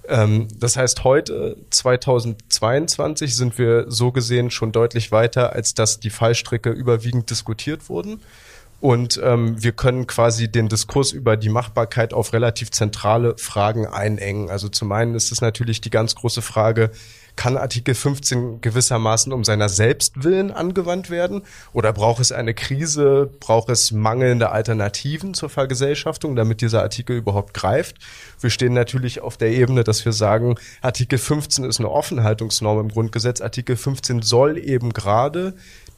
Ähm, 0.07 0.47
das 0.57 0.77
heißt, 0.77 1.03
heute, 1.03 1.57
2022, 1.69 3.35
sind 3.35 3.57
wir 3.57 3.85
so 3.89 4.11
gesehen 4.11 4.49
schon 4.49 4.71
deutlich 4.71 5.11
weiter, 5.11 5.53
als 5.53 5.73
dass 5.73 5.99
die 5.99 6.09
Fallstricke 6.09 6.69
überwiegend 6.69 7.29
diskutiert 7.29 7.89
wurden. 7.89 8.21
Und 8.81 9.21
ähm, 9.23 9.61
wir 9.61 9.73
können 9.73 10.07
quasi 10.07 10.51
den 10.51 10.67
Diskurs 10.67 11.11
über 11.11 11.38
die 11.38 11.50
Machbarkeit 11.50 12.13
auf 12.13 12.33
relativ 12.33 12.71
zentrale 12.71 13.38
Fragen 13.38 13.85
einengen. 13.85 14.50
Also 14.50 14.69
zum 14.69 14.91
einen 14.91 15.13
ist 15.13 15.31
es 15.31 15.39
natürlich 15.39 15.81
die 15.81 15.91
ganz 15.91 16.15
große 16.15 16.41
Frage, 16.41 16.89
kann 17.35 17.57
Artikel 17.57 17.95
15 17.95 18.61
gewissermaßen 18.61 19.31
um 19.33 19.43
seiner 19.43 19.69
Selbstwillen 19.69 20.51
angewandt 20.51 21.09
werden? 21.09 21.43
Oder 21.73 21.93
braucht 21.93 22.19
es 22.21 22.31
eine 22.31 22.53
Krise, 22.53 23.29
braucht 23.39 23.69
es 23.69 23.91
mangelnde 23.91 24.51
Alternativen 24.51 25.33
zur 25.33 25.50
Vergesellschaftung, 25.50 26.35
damit 26.35 26.61
dieser 26.61 26.81
Artikel 26.81 27.17
überhaupt 27.17 27.53
greift? 27.53 27.97
Wir 28.39 28.50
stehen 28.50 28.73
natürlich 28.73 29.21
auf 29.21 29.38
der 29.38 29.51
Ebene, 29.51 29.83
dass 29.83 30.03
wir 30.05 30.13
sagen, 30.13 30.55
Artikel 30.81 31.17
15 31.17 31.65
ist 31.65 31.79
eine 31.79 31.89
Offenhaltungsnorm 31.89 32.79
im 32.79 32.89
Grundgesetz. 32.89 33.41
Artikel 33.41 33.77
15 33.77 34.21
soll 34.21 34.57
eben 34.57 34.91
gerade 34.91 35.53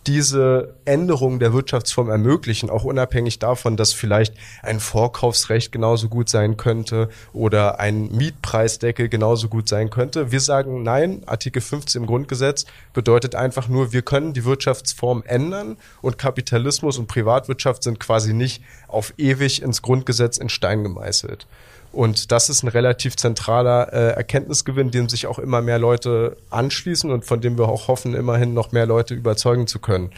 diese 0.08 0.76
Änderung 0.86 1.40
der 1.40 1.54
Wirtschaftsform 1.54 2.10
ermöglichen, 2.10 2.70
auch 2.70 2.84
unabhängig 2.84 3.40
davon, 3.40 3.78
dass 3.78 3.94
vielleicht 3.94 4.34
ein 4.62 4.80
Vorkaufsrecht 4.80 5.72
genauso 5.72 6.10
gut 6.10 6.30
sein 6.30 6.58
könnte 6.58 7.10
oder 7.32 7.80
ein 7.80 8.12
Mietpreisdeckel 8.12 9.10
genauso 9.10 9.48
gut 9.48 9.70
sein 9.70 9.90
könnte. 9.90 10.32
Wir 10.32 10.40
sagen 10.40 10.84
nein, 10.84 11.24
Artikel 11.26 11.62
15 11.62 12.02
im 12.02 12.08
Grundgesetz 12.08 12.66
bedeutet 12.94 13.36
einfach 13.36 13.68
nur, 13.68 13.94
wir 13.94 14.02
können 14.02 14.34
die 14.34 14.46
Wirtschaftsform 14.46 15.24
ändern 15.26 15.78
und 16.02 16.18
Kapitalismus 16.18 16.98
und 16.98 17.08
Privatwirtschaft 17.08 17.84
sind 17.84 18.00
quasi 18.00 18.34
nicht 18.34 18.64
auf 18.88 19.14
ewig 19.18 19.62
ins 19.62 19.82
Grundgesetz 19.82 20.38
in 20.38 20.50
Stein 20.50 20.84
gemeißelt. 20.84 21.48
Und 21.94 22.32
das 22.32 22.50
ist 22.50 22.64
ein 22.64 22.70
relativ 22.70 23.16
zentraler 23.16 23.94
äh, 23.94 24.16
Erkenntnisgewinn, 24.16 24.90
dem 24.90 25.08
sich 25.10 25.28
auch 25.28 25.38
immer 25.38 25.62
mehr 25.62 25.78
Leute 25.78 26.38
anschließen 26.50 27.12
und 27.12 27.24
von 27.24 27.40
dem 27.40 27.58
wir 27.58 27.70
auch 27.70 27.88
hoffen, 27.88 28.16
immerhin 28.16 28.56
noch 28.56 28.72
mehr 28.72 28.88
Leute 28.88 29.14
überzeugen 29.14 29.68
zu 29.68 29.78
können. 29.78 30.10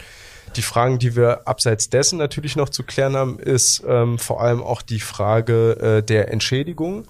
Die 0.56 0.62
Fragen, 0.62 0.98
die 0.98 1.14
wir 1.14 1.46
abseits 1.46 1.90
dessen 1.90 2.18
natürlich 2.18 2.56
noch 2.56 2.70
zu 2.70 2.82
klären 2.82 3.14
haben, 3.14 3.38
ist 3.38 3.84
ähm, 3.86 4.18
vor 4.18 4.40
allem 4.40 4.62
auch 4.62 4.80
die 4.80 5.00
Frage 5.00 5.98
äh, 5.98 6.02
der 6.02 6.32
Entschädigung. 6.32 7.04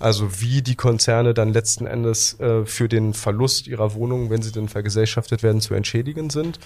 Also 0.00 0.40
wie 0.40 0.60
die 0.62 0.74
Konzerne 0.76 1.32
dann 1.32 1.52
letzten 1.52 1.86
Endes 1.86 2.40
äh, 2.40 2.64
für 2.64 2.88
den 2.88 3.14
Verlust 3.14 3.68
ihrer 3.68 3.94
Wohnungen, 3.94 4.28
wenn 4.30 4.42
sie 4.42 4.50
denn 4.50 4.68
vergesellschaftet 4.68 5.44
werden, 5.44 5.60
zu 5.60 5.74
entschädigen 5.74 6.30
sind. 6.30 6.58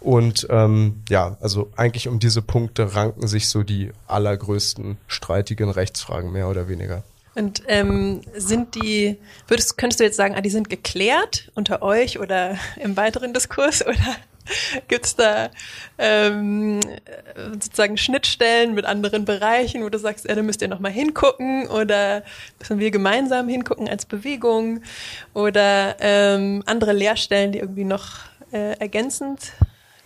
Und 0.00 0.46
ähm, 0.50 1.02
ja, 1.08 1.36
also 1.40 1.70
eigentlich 1.76 2.08
um 2.08 2.18
diese 2.18 2.42
Punkte 2.42 2.94
ranken 2.94 3.26
sich 3.26 3.48
so 3.48 3.62
die 3.62 3.90
allergrößten 4.06 4.96
streitigen 5.06 5.70
Rechtsfragen, 5.70 6.32
mehr 6.32 6.48
oder 6.48 6.68
weniger. 6.68 7.02
Und 7.34 7.62
ähm, 7.68 8.22
sind 8.34 8.74
die, 8.74 9.16
würdest, 9.46 9.78
könntest 9.78 10.00
du 10.00 10.04
jetzt 10.04 10.16
sagen, 10.16 10.34
ah, 10.36 10.40
die 10.40 10.50
sind 10.50 10.68
geklärt 10.70 11.50
unter 11.54 11.82
euch 11.82 12.18
oder 12.18 12.56
im 12.82 12.96
weiteren 12.96 13.32
Diskurs 13.32 13.82
oder 13.86 14.16
gibt 14.88 15.04
es 15.04 15.14
da 15.14 15.50
ähm, 15.98 16.80
sozusagen 17.52 17.98
Schnittstellen 17.98 18.74
mit 18.74 18.86
anderen 18.86 19.26
Bereichen, 19.26 19.84
wo 19.84 19.90
du 19.90 19.98
sagst, 19.98 20.26
ja, 20.26 20.34
da 20.34 20.42
müsst 20.42 20.62
ihr 20.62 20.68
nochmal 20.68 20.90
hingucken 20.90 21.68
oder 21.68 22.22
müssen 22.58 22.78
wir 22.78 22.90
gemeinsam 22.90 23.46
hingucken 23.46 23.88
als 23.88 24.06
Bewegung 24.06 24.80
oder 25.34 25.96
ähm, 26.00 26.62
andere 26.64 26.94
Lehrstellen, 26.94 27.52
die 27.52 27.58
irgendwie 27.58 27.84
noch 27.84 28.20
äh, 28.52 28.78
ergänzend 28.78 29.52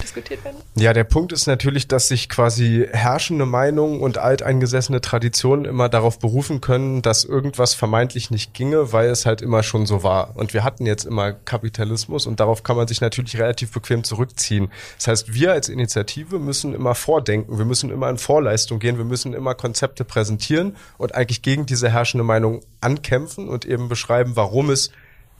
diskutiert 0.02 0.44
werden? 0.44 0.58
Ja, 0.74 0.92
der 0.92 1.04
Punkt 1.04 1.32
ist 1.32 1.46
natürlich, 1.46 1.88
dass 1.88 2.08
sich 2.08 2.28
quasi 2.28 2.86
herrschende 2.90 3.46
Meinungen 3.46 4.00
und 4.00 4.18
alteingesessene 4.18 5.00
Traditionen 5.00 5.64
immer 5.64 5.88
darauf 5.88 6.18
berufen 6.18 6.60
können, 6.60 7.02
dass 7.02 7.24
irgendwas 7.24 7.74
vermeintlich 7.74 8.30
nicht 8.30 8.54
ginge, 8.54 8.92
weil 8.92 9.08
es 9.08 9.26
halt 9.26 9.42
immer 9.42 9.62
schon 9.62 9.86
so 9.86 10.02
war. 10.02 10.36
Und 10.36 10.54
wir 10.54 10.64
hatten 10.64 10.86
jetzt 10.86 11.04
immer 11.04 11.32
Kapitalismus 11.32 12.26
und 12.26 12.40
darauf 12.40 12.62
kann 12.62 12.76
man 12.76 12.88
sich 12.88 13.00
natürlich 13.00 13.38
relativ 13.38 13.72
bequem 13.72 14.04
zurückziehen. 14.04 14.70
Das 14.96 15.08
heißt, 15.08 15.34
wir 15.34 15.52
als 15.52 15.68
Initiative 15.68 16.38
müssen 16.38 16.74
immer 16.74 16.94
vordenken, 16.94 17.58
wir 17.58 17.64
müssen 17.64 17.90
immer 17.90 18.10
in 18.10 18.18
Vorleistung 18.18 18.78
gehen, 18.78 18.98
wir 18.98 19.04
müssen 19.04 19.34
immer 19.34 19.54
Konzepte 19.54 20.04
präsentieren 20.04 20.76
und 20.98 21.14
eigentlich 21.14 21.42
gegen 21.42 21.66
diese 21.66 21.90
herrschende 21.90 22.24
Meinung 22.24 22.62
ankämpfen 22.80 23.48
und 23.48 23.64
eben 23.64 23.88
beschreiben, 23.88 24.32
warum 24.34 24.70
es 24.70 24.90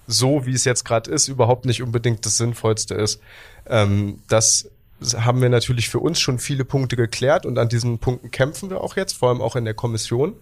so, 0.06 0.47
wie 0.47 0.52
es 0.52 0.64
jetzt 0.64 0.85
gerade 0.85 1.11
ist, 1.11 1.28
überhaupt 1.28 1.64
nicht 1.64 1.82
unbedingt 1.82 2.25
das 2.26 2.37
Sinnvollste 2.37 2.94
ist. 2.94 3.21
Ähm, 3.66 4.18
das 4.28 4.68
haben 5.16 5.42
wir 5.42 5.49
natürlich 5.49 5.88
für 5.88 5.99
uns 5.99 6.21
schon 6.21 6.38
viele 6.38 6.64
Punkte 6.64 6.97
geklärt 6.97 7.47
und 7.47 7.59
an 7.59 7.68
diesen 7.68 7.99
Punkten 7.99 8.30
kämpfen 8.30 8.71
wir 8.71 8.80
auch 8.80 8.97
jetzt, 8.97 9.14
vor 9.14 9.30
allem 9.30 9.40
auch 9.40 9.56
in 9.56 9.64
der 9.64 9.75
Kommission. 9.75 10.35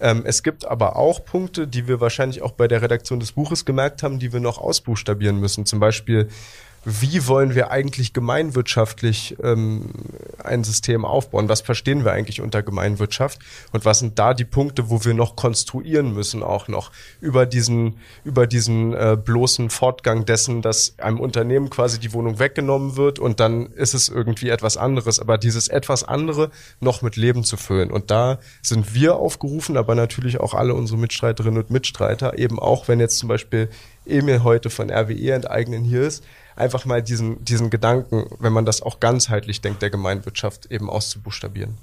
Ähm, 0.00 0.22
es 0.24 0.42
gibt 0.42 0.64
aber 0.64 0.96
auch 0.96 1.24
Punkte, 1.24 1.66
die 1.66 1.86
wir 1.86 2.00
wahrscheinlich 2.00 2.42
auch 2.42 2.52
bei 2.52 2.66
der 2.66 2.82
Redaktion 2.82 3.20
des 3.20 3.32
Buches 3.32 3.64
gemerkt 3.64 4.02
haben, 4.02 4.18
die 4.18 4.32
wir 4.32 4.40
noch 4.40 4.58
ausbuchstabieren 4.58 5.38
müssen. 5.38 5.66
Zum 5.66 5.78
Beispiel 5.78 6.28
wie 6.84 7.26
wollen 7.26 7.54
wir 7.54 7.70
eigentlich 7.70 8.14
gemeinwirtschaftlich 8.14 9.36
ähm, 9.42 9.90
ein 10.42 10.64
System 10.64 11.04
aufbauen? 11.04 11.48
Was 11.50 11.60
verstehen 11.60 12.04
wir 12.04 12.12
eigentlich 12.12 12.40
unter 12.40 12.62
Gemeinwirtschaft? 12.62 13.38
Und 13.72 13.84
was 13.84 13.98
sind 13.98 14.18
da 14.18 14.32
die 14.32 14.46
Punkte, 14.46 14.88
wo 14.88 15.04
wir 15.04 15.12
noch 15.12 15.36
konstruieren 15.36 16.14
müssen, 16.14 16.42
auch 16.42 16.68
noch 16.68 16.90
über 17.20 17.44
diesen, 17.44 17.98
über 18.24 18.46
diesen 18.46 18.94
äh, 18.94 19.18
bloßen 19.22 19.68
Fortgang 19.68 20.24
dessen, 20.24 20.62
dass 20.62 20.98
einem 20.98 21.20
Unternehmen 21.20 21.68
quasi 21.68 22.00
die 22.00 22.14
Wohnung 22.14 22.38
weggenommen 22.38 22.96
wird 22.96 23.18
und 23.18 23.40
dann 23.40 23.66
ist 23.72 23.92
es 23.92 24.08
irgendwie 24.08 24.48
etwas 24.48 24.78
anderes. 24.78 25.20
Aber 25.20 25.36
dieses 25.36 25.68
etwas 25.68 26.02
andere 26.04 26.50
noch 26.80 27.02
mit 27.02 27.16
Leben 27.16 27.44
zu 27.44 27.58
füllen. 27.58 27.90
Und 27.90 28.10
da 28.10 28.38
sind 28.62 28.94
wir 28.94 29.16
aufgerufen, 29.16 29.76
aber 29.76 29.94
natürlich 29.94 30.40
auch 30.40 30.54
alle 30.54 30.74
unsere 30.74 30.98
Mitstreiterinnen 30.98 31.62
und 31.62 31.70
Mitstreiter, 31.70 32.38
eben 32.38 32.58
auch 32.58 32.88
wenn 32.88 33.00
jetzt 33.00 33.18
zum 33.18 33.28
Beispiel 33.28 33.68
Emil 34.06 34.42
heute 34.42 34.70
von 34.70 34.90
RWE 34.90 35.32
enteignen 35.32 35.84
hier 35.84 36.02
ist, 36.02 36.24
einfach 36.56 36.84
mal 36.84 37.02
diesen, 37.02 37.44
diesen 37.44 37.70
Gedanken, 37.70 38.26
wenn 38.38 38.52
man 38.52 38.64
das 38.64 38.82
auch 38.82 39.00
ganzheitlich 39.00 39.60
denkt, 39.60 39.82
der 39.82 39.90
Gemeinwirtschaft 39.90 40.70
eben 40.70 40.90
auszubuchstabieren. 40.90 41.76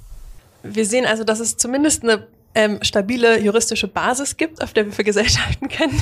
Wir 0.63 0.86
sehen 0.86 1.05
also, 1.05 1.24
dass 1.24 1.39
es 1.39 1.57
zumindest 1.57 2.03
eine 2.03 2.27
ähm, 2.55 2.79
stabile 2.81 3.39
juristische 3.39 3.88
Basis 3.88 4.36
gibt, 4.36 4.63
auf 4.63 4.74
der 4.74 4.86
wir 4.86 4.91
vergesellschaften 4.91 5.67
können. 5.69 6.00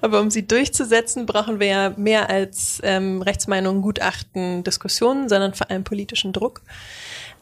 Aber 0.00 0.20
um 0.20 0.30
sie 0.30 0.46
durchzusetzen, 0.46 1.26
brauchen 1.26 1.60
wir 1.60 1.66
ja 1.66 1.94
mehr 1.96 2.30
als 2.30 2.80
ähm, 2.82 3.20
Rechtsmeinungen, 3.20 3.82
Gutachten, 3.82 4.64
Diskussionen, 4.64 5.28
sondern 5.28 5.52
vor 5.52 5.70
allem 5.70 5.84
politischen 5.84 6.32
Druck. 6.32 6.62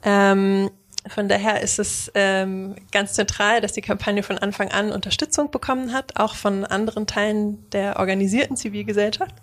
Ähm, 0.03 0.71
von 1.09 1.29
daher 1.29 1.63
ist 1.63 1.79
es 1.79 2.11
ähm, 2.15 2.75
ganz 2.93 3.15
zentral, 3.15 3.61
dass 3.61 3.73
die 3.73 3.81
Kampagne 3.81 4.23
von 4.23 4.37
Anfang 4.37 4.71
an 4.71 4.93
Unterstützung 4.93 5.51
bekommen 5.51 5.93
hat, 5.93 6.19
auch 6.19 6.35
von 6.35 6.65
anderen 6.67 7.07
Teilen 7.07 7.65
der 7.71 7.99
organisierten 7.99 8.57
Zivilgesellschaft. 8.57 9.35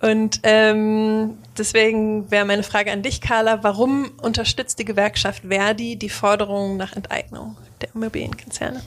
Und 0.00 0.40
ähm, 0.42 1.36
deswegen 1.58 2.30
wäre 2.30 2.46
meine 2.46 2.62
Frage 2.62 2.92
an 2.92 3.02
dich, 3.02 3.20
Carla, 3.20 3.62
warum 3.62 4.10
unterstützt 4.22 4.78
die 4.78 4.86
Gewerkschaft 4.86 5.42
Verdi 5.46 5.96
die 5.96 6.08
Forderung 6.08 6.78
nach 6.78 6.96
Enteignung 6.96 7.58
der 7.82 7.90
Immobilienkonzerne? 7.94 8.82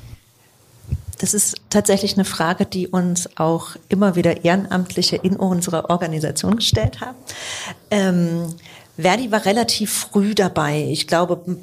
Das 1.20 1.34
ist 1.34 1.56
tatsächlich 1.70 2.16
eine 2.16 2.26
Frage, 2.26 2.66
die 2.66 2.88
uns 2.88 3.38
auch 3.38 3.76
immer 3.88 4.16
wieder 4.16 4.44
Ehrenamtliche 4.44 5.16
in 5.16 5.36
unserer 5.36 5.90
Organisation 5.90 6.56
gestellt 6.56 7.02
haben. 7.02 7.18
Ähm, 7.92 8.56
Verdi 8.96 9.32
war 9.32 9.46
relativ 9.46 9.92
früh 9.92 10.36
dabei. 10.36 10.88
Ich 10.92 11.08
glaube, 11.08 11.58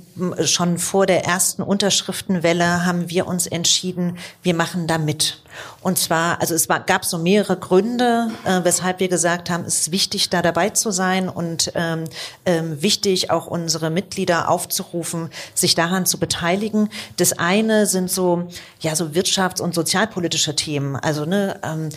schon 0.44 0.78
vor 0.78 1.06
der 1.06 1.24
ersten 1.24 1.62
Unterschriftenwelle 1.62 2.84
haben 2.84 3.08
wir 3.08 3.28
uns 3.28 3.46
entschieden, 3.46 4.18
wir 4.42 4.54
machen 4.54 4.88
da 4.88 4.98
mit. 4.98 5.40
Und 5.80 5.96
zwar, 5.96 6.40
also 6.40 6.54
es 6.54 6.68
war, 6.68 6.80
gab 6.80 7.04
so 7.04 7.18
mehrere 7.18 7.56
Gründe, 7.56 8.30
äh, 8.44 8.60
weshalb 8.64 8.98
wir 8.98 9.08
gesagt 9.08 9.48
haben, 9.48 9.64
es 9.64 9.80
ist 9.80 9.92
wichtig, 9.92 10.28
da 10.28 10.42
dabei 10.42 10.70
zu 10.70 10.90
sein 10.90 11.28
und 11.28 11.70
ähm, 11.76 12.04
ähm, 12.46 12.82
wichtig, 12.82 13.30
auch 13.30 13.46
unsere 13.46 13.90
Mitglieder 13.90 14.48
aufzurufen, 14.48 15.30
sich 15.54 15.76
daran 15.76 16.06
zu 16.06 16.18
beteiligen. 16.18 16.88
Das 17.16 17.38
eine 17.38 17.86
sind 17.86 18.10
so, 18.10 18.48
ja, 18.80 18.96
so 18.96 19.06
wirtschafts- 19.06 19.62
und 19.62 19.74
sozialpolitische 19.74 20.56
Themen. 20.56 20.96
Also, 20.96 21.26
ne, 21.26 21.60
ähm, 21.62 21.90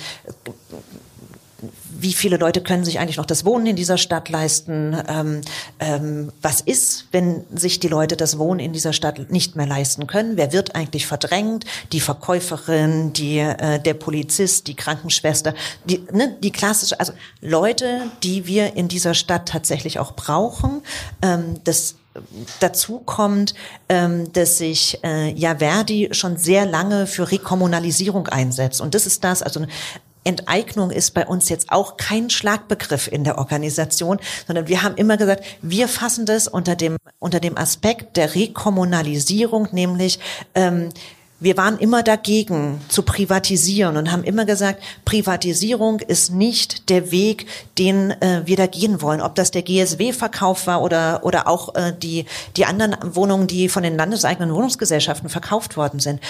wie 2.03 2.13
viele 2.13 2.37
Leute 2.37 2.61
können 2.61 2.83
sich 2.83 2.99
eigentlich 2.99 3.17
noch 3.17 3.25
das 3.25 3.45
Wohnen 3.45 3.65
in 3.65 3.75
dieser 3.75 3.97
Stadt 3.97 4.29
leisten? 4.29 4.95
Ähm, 5.07 5.41
ähm, 5.79 6.31
was 6.41 6.59
ist, 6.61 7.07
wenn 7.11 7.45
sich 7.55 7.79
die 7.79 7.87
Leute 7.87 8.17
das 8.17 8.37
Wohnen 8.37 8.59
in 8.59 8.73
dieser 8.73 8.93
Stadt 8.93 9.31
nicht 9.31 9.55
mehr 9.55 9.65
leisten 9.65 10.05
können? 10.05 10.35
Wer 10.35 10.51
wird 10.51 10.75
eigentlich 10.75 11.07
verdrängt? 11.07 11.65
Die 11.93 12.01
Verkäuferin, 12.01 13.13
die, 13.13 13.39
äh, 13.39 13.79
der 13.79 13.93
Polizist, 13.93 14.67
die 14.67 14.75
Krankenschwester, 14.75 15.55
die, 15.85 16.03
ne, 16.11 16.37
die 16.43 16.51
klassische, 16.51 16.99
also 16.99 17.13
Leute, 17.39 18.01
die 18.21 18.45
wir 18.45 18.75
in 18.75 18.89
dieser 18.89 19.13
Stadt 19.13 19.47
tatsächlich 19.47 19.97
auch 19.97 20.13
brauchen. 20.13 20.81
Ähm, 21.21 21.61
das 21.63 21.95
Dazu 22.59 22.99
kommt, 22.99 23.55
ähm, 23.89 24.31
dass 24.33 24.59
sich 24.59 24.99
äh, 25.03 25.31
ja 25.33 25.55
Verdi 25.55 26.09
schon 26.11 26.37
sehr 26.37 26.65
lange 26.67 27.07
für 27.07 27.31
Rekommunalisierung 27.31 28.27
einsetzt. 28.27 28.81
Und 28.81 28.93
das 28.93 29.07
ist 29.07 29.23
das, 29.23 29.41
also 29.41 29.65
Enteignung 30.23 30.91
ist 30.91 31.13
bei 31.13 31.25
uns 31.25 31.49
jetzt 31.49 31.71
auch 31.71 31.97
kein 31.97 32.29
Schlagbegriff 32.29 33.07
in 33.11 33.23
der 33.23 33.37
Organisation, 33.37 34.19
sondern 34.47 34.67
wir 34.67 34.83
haben 34.83 34.95
immer 34.95 35.17
gesagt, 35.17 35.43
wir 35.61 35.87
fassen 35.87 36.25
das 36.25 36.47
unter 36.47 36.75
dem, 36.75 36.97
unter 37.19 37.39
dem 37.39 37.57
Aspekt 37.57 38.17
der 38.17 38.35
Rekommunalisierung, 38.35 39.69
nämlich 39.71 40.19
ähm, 40.55 40.89
wir 41.43 41.57
waren 41.57 41.77
immer 41.77 42.03
dagegen 42.03 42.79
zu 42.87 43.03
privatisieren 43.03 43.97
und 43.97 44.13
haben 44.13 44.23
immer 44.23 44.45
gesagt, 44.45 44.81
Privatisierung 45.03 45.99
ist 45.99 46.31
nicht 46.31 46.89
der 46.89 47.11
Weg, 47.11 47.47
den 47.77 48.11
äh, 48.11 48.43
wir 48.45 48.55
da 48.55 48.65
gehen 48.65 49.01
wollen. 49.01 49.19
Ob 49.19 49.35
das 49.35 49.51
der 49.51 49.61
GSW-Verkauf 49.61 50.67
war 50.67 50.81
oder, 50.81 51.19
oder 51.23 51.49
auch 51.49 51.75
äh, 51.75 51.93
die, 52.01 52.25
die 52.55 52.65
anderen 52.65 52.95
Wohnungen, 53.13 53.47
die 53.47 53.67
von 53.67 53.83
den 53.83 53.97
landeseigenen 53.97 54.55
Wohnungsgesellschaften 54.55 55.27
verkauft 55.27 55.75
worden 55.75 55.99
sind 55.99 56.21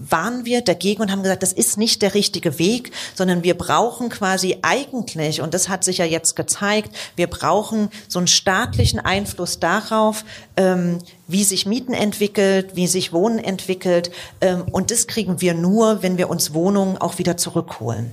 waren 0.00 0.44
wir 0.44 0.62
dagegen 0.62 1.02
und 1.02 1.12
haben 1.12 1.22
gesagt, 1.22 1.42
das 1.42 1.52
ist 1.52 1.76
nicht 1.76 2.02
der 2.02 2.14
richtige 2.14 2.58
Weg, 2.58 2.90
sondern 3.14 3.44
wir 3.44 3.56
brauchen 3.56 4.08
quasi 4.08 4.58
eigentlich, 4.62 5.40
und 5.40 5.54
das 5.54 5.68
hat 5.68 5.84
sich 5.84 5.98
ja 5.98 6.04
jetzt 6.04 6.36
gezeigt, 6.36 6.96
wir 7.16 7.26
brauchen 7.26 7.90
so 8.08 8.18
einen 8.18 8.26
staatlichen 8.26 9.00
Einfluss 9.00 9.60
darauf, 9.60 10.24
ähm, 10.56 10.98
wie 11.28 11.44
sich 11.44 11.66
Mieten 11.66 11.92
entwickelt, 11.92 12.74
wie 12.74 12.86
sich 12.86 13.12
Wohnen 13.12 13.38
entwickelt. 13.38 14.10
Ähm, 14.40 14.64
und 14.72 14.90
das 14.90 15.06
kriegen 15.06 15.40
wir 15.40 15.54
nur, 15.54 16.02
wenn 16.02 16.18
wir 16.18 16.28
uns 16.28 16.54
Wohnungen 16.54 16.98
auch 16.98 17.18
wieder 17.18 17.36
zurückholen. 17.36 18.12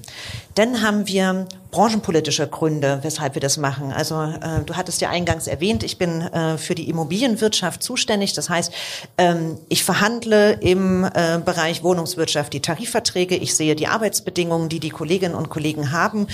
Dann 0.57 0.81
haben 0.81 1.07
wir 1.07 1.45
branchenpolitische 1.69 2.47
Gründe, 2.47 2.97
weshalb 3.03 3.35
wir 3.35 3.41
das 3.41 3.57
machen. 3.57 3.91
Also 3.91 4.19
äh, 4.23 4.63
du 4.65 4.75
hattest 4.75 5.01
ja 5.01 5.09
eingangs 5.11 5.45
erwähnt, 5.45 5.83
ich 5.83 5.99
bin 5.99 6.21
äh, 6.21 6.57
für 6.57 6.73
die 6.73 6.89
Immobilienwirtschaft 6.89 7.83
zuständig. 7.83 8.33
Das 8.33 8.49
heißt, 8.49 8.73
ähm, 9.19 9.59
ich 9.69 9.83
verhandle 9.83 10.53
im 10.53 11.03
äh, 11.03 11.39
Bereich 11.45 11.83
Wohnungswirtschaft 11.83 12.53
die 12.53 12.61
Tarifverträge. 12.61 13.35
Ich 13.35 13.53
sehe 13.53 13.75
die 13.75 13.85
Arbeitsbedingungen, 13.85 14.67
die 14.67 14.79
die 14.79 14.89
Kolleginnen 14.89 15.35
und 15.35 15.49
Kollegen 15.49 15.91
haben. 15.91 16.25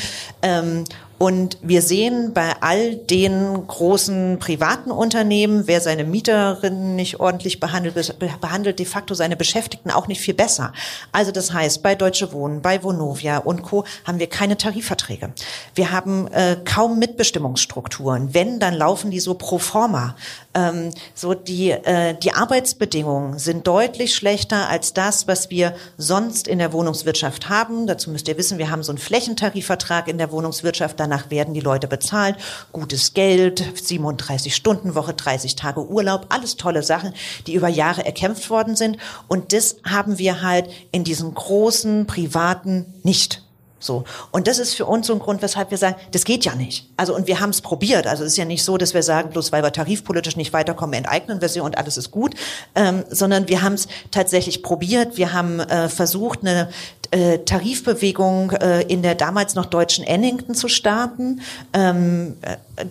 Ähm, 0.42 0.86
und 1.24 1.58
wir 1.62 1.82
sehen 1.82 2.34
bei 2.34 2.52
all 2.60 2.98
den 2.98 3.66
großen 3.66 4.40
privaten 4.40 4.92
Unternehmen, 4.92 5.68
wer 5.68 5.80
seine 5.80 6.04
Mieterinnen 6.04 6.98
nicht 6.98 7.22
ordentlich 7.22 7.62
behandelt, 7.62 8.20
behandelt 8.42 8.78
de 8.78 8.86
facto 8.86 9.14
seine 9.14 9.38
Beschäftigten 9.38 9.90
auch 9.90 10.10
nicht 10.10 10.20
viel 10.20 10.34
besser. 10.34 10.74
Also 11.14 11.32
das 11.32 11.54
heißt, 11.54 11.82
bei 11.82 11.96
Deutsche 11.96 12.34
Wohnen, 12.34 12.62
bei 12.62 12.84
Vonovia 12.84 13.38
und 13.38 13.62
Co. 13.62 13.86
haben 14.06 14.20
wir 14.20 14.28
keine 14.28 14.58
Tarifverträge. 14.58 15.32
Wir 15.76 15.92
haben 15.94 16.28
äh, 16.28 16.58
kaum 16.66 17.00
Mitbestimmungsstrukturen. 17.00 18.34
Wenn, 18.34 18.60
dann 18.60 18.74
laufen 18.74 19.10
die 19.10 19.22
so 19.22 19.36
pro 19.36 19.60
forma. 19.60 20.18
Ähm, 20.54 20.90
so 21.16 21.34
die, 21.34 21.72
äh, 21.72 22.16
die 22.22 22.34
Arbeitsbedingungen 22.34 23.40
sind 23.40 23.66
deutlich 23.66 24.14
schlechter 24.14 24.68
als 24.68 24.94
das, 24.94 25.26
was 25.26 25.50
wir 25.50 25.74
sonst 25.98 26.50
in 26.50 26.60
der 26.60 26.74
Wohnungswirtschaft 26.74 27.48
haben. 27.48 27.88
Dazu 27.88 28.10
müsst 28.10 28.28
ihr 28.28 28.38
wissen, 28.38 28.58
wir 28.58 28.70
haben 28.70 28.84
so 28.84 28.92
einen 28.92 29.00
Flächentarifvertrag 29.00 30.10
in 30.10 30.18
der 30.18 30.34
Wohnungswirtschaft. 30.34 31.00
Danach 31.00 31.13
werden 31.30 31.54
die 31.54 31.60
Leute 31.60 31.88
bezahlt. 31.88 32.36
Gutes 32.72 33.14
Geld, 33.14 33.64
37 33.76 34.56
Stunden 34.56 34.96
Woche, 34.96 35.14
30 35.14 35.56
Tage 35.56 35.86
Urlaub, 35.88 36.28
alles 36.30 36.58
tolle 36.58 36.84
Sachen, 36.84 37.14
die 37.48 37.54
über 37.54 37.68
Jahre 37.68 38.06
erkämpft 38.06 38.50
worden 38.50 38.76
sind. 38.76 38.98
Und 39.28 39.54
das 39.54 39.78
haben 39.84 40.18
wir 40.18 40.42
halt 40.42 40.70
in 40.92 41.04
diesen 41.04 41.34
großen 41.34 42.08
privaten 42.08 42.94
nicht. 43.04 43.44
So. 43.84 44.06
Und 44.32 44.48
das 44.48 44.60
ist 44.60 44.76
für 44.76 44.86
uns 44.86 45.08
so 45.08 45.14
ein 45.14 45.20
Grund, 45.20 45.42
weshalb 45.42 45.72
wir 45.72 45.78
sagen, 45.78 45.96
das 46.12 46.24
geht 46.24 46.46
ja 46.46 46.56
nicht. 46.56 46.90
Also, 46.98 47.16
und 47.16 47.28
wir 47.28 47.40
haben 47.40 47.50
es 47.50 47.62
probiert. 47.62 48.08
Also, 48.08 48.24
es 48.24 48.32
ist 48.32 48.38
ja 48.38 48.46
nicht 48.46 48.64
so, 48.64 48.78
dass 48.78 48.94
wir 48.94 49.04
sagen, 49.04 49.30
bloß 49.30 49.52
weil 49.52 49.64
wir 49.64 49.72
tarifpolitisch 49.72 50.38
nicht 50.38 50.54
weiterkommen, 50.54 50.94
enteignen 50.94 51.42
wir 51.42 51.50
sie 51.50 51.60
und 51.60 51.78
alles 51.78 51.98
ist 51.98 52.12
gut, 52.12 52.36
ähm, 52.76 53.04
sondern 53.10 53.48
wir 53.50 53.62
haben 53.62 53.74
es 53.74 53.88
tatsächlich 54.12 54.64
probiert. 54.64 55.18
Wir 55.18 55.34
haben 55.34 55.60
äh, 55.60 55.90
versucht, 55.90 56.40
eine 56.42 56.70
äh, 57.12 57.40
Tarifbewegung 57.40 58.52
äh, 58.52 58.82
in 58.84 59.02
der 59.02 59.16
damals 59.16 59.56
noch 59.56 59.66
deutschen 59.66 60.04
Ennington 60.04 60.56
zu 60.56 60.68
starten. 60.68 61.42
Ähm, 61.74 62.38
äh, 62.42 62.86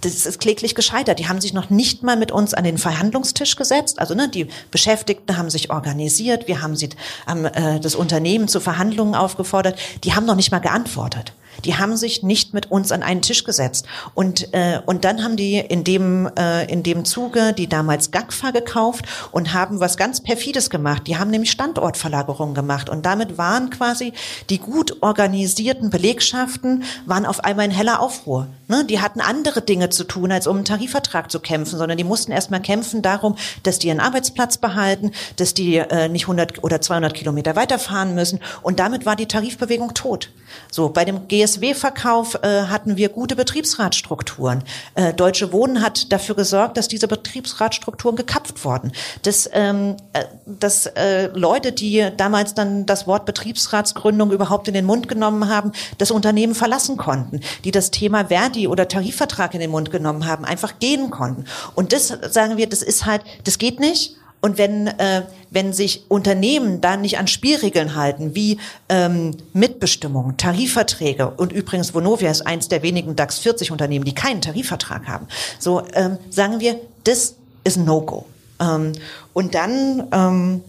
das 0.00 0.26
ist 0.26 0.40
kläglich 0.40 0.74
gescheitert. 0.74 1.18
Die 1.18 1.28
haben 1.28 1.40
sich 1.40 1.52
noch 1.52 1.70
nicht 1.70 2.02
mal 2.02 2.16
mit 2.16 2.30
uns 2.30 2.54
an 2.54 2.64
den 2.64 2.78
Verhandlungstisch 2.78 3.56
gesetzt. 3.56 3.98
Also 3.98 4.14
ne, 4.14 4.28
die 4.28 4.48
Beschäftigten 4.70 5.36
haben 5.36 5.50
sich 5.50 5.70
organisiert, 5.70 6.48
wir 6.48 6.62
haben 6.62 6.76
sie, 6.76 6.90
haben, 7.26 7.44
äh, 7.44 7.80
das 7.80 7.94
Unternehmen 7.94 8.48
zu 8.48 8.60
Verhandlungen 8.60 9.14
aufgefordert. 9.14 9.78
Die 10.04 10.14
haben 10.14 10.26
noch 10.26 10.36
nicht 10.36 10.52
mal 10.52 10.60
geantwortet. 10.60 11.32
Die 11.64 11.76
haben 11.76 11.96
sich 11.96 12.22
nicht 12.22 12.54
mit 12.54 12.70
uns 12.70 12.92
an 12.92 13.02
einen 13.02 13.22
Tisch 13.22 13.44
gesetzt. 13.44 13.86
Und, 14.14 14.52
äh, 14.54 14.80
und 14.86 15.04
dann 15.04 15.22
haben 15.22 15.36
die 15.36 15.58
in 15.58 15.84
dem, 15.84 16.28
äh, 16.38 16.64
in 16.70 16.82
dem 16.82 17.04
Zuge 17.04 17.52
die 17.52 17.66
damals 17.66 18.10
GAGFA 18.10 18.50
gekauft 18.50 19.04
und 19.32 19.52
haben 19.52 19.80
was 19.80 19.96
ganz 19.96 20.22
Perfides 20.22 20.70
gemacht. 20.70 21.06
Die 21.06 21.16
haben 21.16 21.30
nämlich 21.30 21.50
Standortverlagerungen 21.50 22.54
gemacht. 22.54 22.88
Und 22.88 23.06
damit 23.06 23.38
waren 23.38 23.70
quasi 23.70 24.12
die 24.50 24.58
gut 24.58 25.02
organisierten 25.02 25.90
Belegschaften, 25.90 26.84
waren 27.06 27.26
auf 27.26 27.44
einmal 27.44 27.66
in 27.66 27.70
heller 27.70 28.00
Aufruhr. 28.00 28.48
Ne? 28.68 28.84
Die 28.84 29.00
hatten 29.00 29.20
andere 29.20 29.62
Dinge 29.62 29.88
zu 29.90 30.04
tun, 30.04 30.30
als 30.30 30.46
um 30.46 30.56
einen 30.56 30.64
Tarifvertrag 30.64 31.30
zu 31.30 31.40
kämpfen, 31.40 31.78
sondern 31.78 31.98
die 31.98 32.04
mussten 32.04 32.32
erstmal 32.32 32.60
kämpfen 32.60 33.02
darum, 33.02 33.36
dass 33.62 33.78
die 33.78 33.88
ihren 33.88 34.00
Arbeitsplatz 34.00 34.58
behalten, 34.58 35.12
dass 35.36 35.54
die 35.54 35.76
äh, 35.76 36.08
nicht 36.08 36.24
100 36.24 36.62
oder 36.62 36.80
200 36.80 37.14
Kilometer 37.14 37.56
weiterfahren 37.56 38.14
müssen. 38.14 38.40
Und 38.62 38.78
damit 38.78 39.06
war 39.06 39.16
die 39.16 39.26
Tarifbewegung 39.26 39.94
tot. 39.94 40.30
So, 40.70 40.88
bei 40.90 41.04
dem 41.04 41.28
GSW-Verkauf 41.48 42.38
äh, 42.42 42.62
hatten 42.64 42.96
wir 42.96 43.08
gute 43.08 43.34
Betriebsratstrukturen. 43.36 44.62
Äh, 44.94 45.14
Deutsche 45.14 45.52
Wohnen 45.52 45.82
hat 45.82 46.12
dafür 46.12 46.34
gesorgt, 46.34 46.76
dass 46.76 46.88
diese 46.88 47.08
Betriebsratstrukturen 47.08 48.16
gekappt 48.16 48.64
wurden. 48.64 48.92
Dass, 49.22 49.48
ähm, 49.52 49.96
äh, 50.12 50.24
dass 50.46 50.86
äh, 50.86 51.28
Leute, 51.34 51.72
die 51.72 52.08
damals 52.16 52.54
dann 52.54 52.86
das 52.86 53.06
Wort 53.06 53.24
Betriebsratsgründung 53.24 54.30
überhaupt 54.32 54.68
in 54.68 54.74
den 54.74 54.84
Mund 54.84 55.08
genommen 55.08 55.48
haben, 55.48 55.72
das 55.96 56.10
Unternehmen 56.10 56.54
verlassen 56.54 56.96
konnten, 56.96 57.40
die 57.64 57.70
das 57.70 57.90
Thema 57.90 58.26
Verdi 58.26 58.68
oder 58.68 58.88
Tarifvertrag 58.88 59.54
in 59.54 59.60
den 59.60 59.70
Mund 59.70 59.90
genommen 59.90 60.26
haben, 60.26 60.44
einfach 60.44 60.78
gehen 60.78 61.10
konnten. 61.10 61.44
Und 61.74 61.92
das 61.92 62.08
sagen 62.08 62.56
wir, 62.56 62.68
das 62.68 62.82
ist 62.82 63.06
halt, 63.06 63.22
das 63.44 63.58
geht 63.58 63.80
nicht. 63.80 64.16
Und 64.40 64.58
wenn, 64.58 64.86
äh, 64.86 65.22
wenn 65.50 65.72
sich 65.72 66.04
Unternehmen 66.08 66.80
da 66.80 66.96
nicht 66.96 67.18
an 67.18 67.26
Spielregeln 67.26 67.94
halten, 67.96 68.34
wie 68.34 68.58
ähm, 68.88 69.36
Mitbestimmung, 69.52 70.36
Tarifverträge, 70.36 71.28
und 71.30 71.52
übrigens 71.52 71.94
Vonovia 71.94 72.30
ist 72.30 72.46
eins 72.46 72.68
der 72.68 72.82
wenigen 72.82 73.16
DAX 73.16 73.38
40 73.38 73.72
Unternehmen, 73.72 74.04
die 74.04 74.14
keinen 74.14 74.40
Tarifvertrag 74.40 75.08
haben, 75.08 75.26
so 75.58 75.82
ähm, 75.94 76.18
sagen 76.30 76.60
wir, 76.60 76.78
das 77.04 77.34
ist 77.64 77.76
No-Go. 77.76 78.26
Ähm, 78.60 78.92
und 79.32 79.54
dann 79.54 80.08
ähm, 80.12 80.64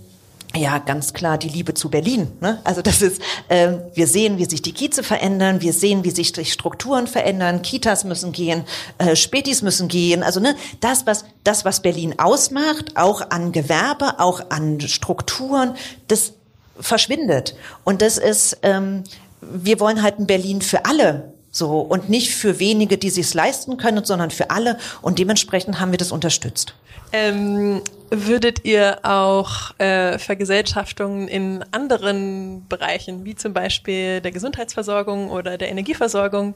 ja, 0.55 0.79
ganz 0.79 1.13
klar 1.13 1.37
die 1.37 1.47
Liebe 1.47 1.75
zu 1.75 1.89
Berlin. 1.89 2.31
Ne? 2.41 2.59
Also 2.63 2.81
das 2.81 3.01
ist, 3.03 3.21
äh, 3.49 3.73
wir 3.93 4.07
sehen, 4.07 4.39
wie 4.39 4.45
sich 4.45 4.61
die 4.63 4.73
Kieze 4.73 5.03
verändern, 5.03 5.61
wir 5.61 5.73
sehen, 5.73 6.03
wie 6.03 6.09
sich 6.09 6.33
die 6.33 6.45
Strukturen 6.45 7.05
verändern, 7.05 7.61
Kitas 7.61 8.03
müssen 8.03 8.31
gehen, 8.31 8.63
äh, 8.97 9.15
Spätis 9.15 9.61
müssen 9.61 9.87
gehen. 9.87 10.23
Also 10.23 10.39
ne, 10.39 10.55
das, 10.79 11.05
was 11.05 11.25
das, 11.43 11.65
was 11.65 11.81
Berlin 11.81 12.15
ausmacht, 12.17 12.97
auch 12.97 13.29
an 13.29 13.51
Gewerbe, 13.51 14.19
auch 14.19 14.41
an 14.49 14.81
Strukturen, 14.81 15.75
das 16.07 16.33
verschwindet. 16.79 17.55
Und 17.83 18.01
das 18.01 18.17
ist, 18.17 18.57
ähm, 18.63 19.03
wir 19.41 19.79
wollen 19.79 20.01
halt 20.01 20.19
ein 20.19 20.27
Berlin 20.27 20.61
für 20.61 20.85
alle. 20.85 21.33
So, 21.51 21.79
und 21.79 22.09
nicht 22.09 22.33
für 22.33 22.59
wenige, 22.59 22.97
die 22.97 23.09
sich's 23.09 23.33
leisten 23.33 23.77
können, 23.77 24.03
sondern 24.05 24.31
für 24.31 24.49
alle. 24.49 24.77
Und 25.01 25.19
dementsprechend 25.19 25.79
haben 25.79 25.91
wir 25.91 25.97
das 25.97 26.11
unterstützt. 26.11 26.73
Ähm, 27.11 27.81
würdet 28.11 28.65
ihr 28.65 28.99
auch 29.03 29.77
äh, 29.79 30.17
Vergesellschaftungen 30.17 31.27
in 31.27 31.63
anderen 31.71 32.67
Bereichen, 32.67 33.25
wie 33.25 33.35
zum 33.35 33.53
Beispiel 33.53 34.21
der 34.21 34.31
Gesundheitsversorgung 34.31 35.29
oder 35.29 35.57
der 35.57 35.69
Energieversorgung, 35.69 36.55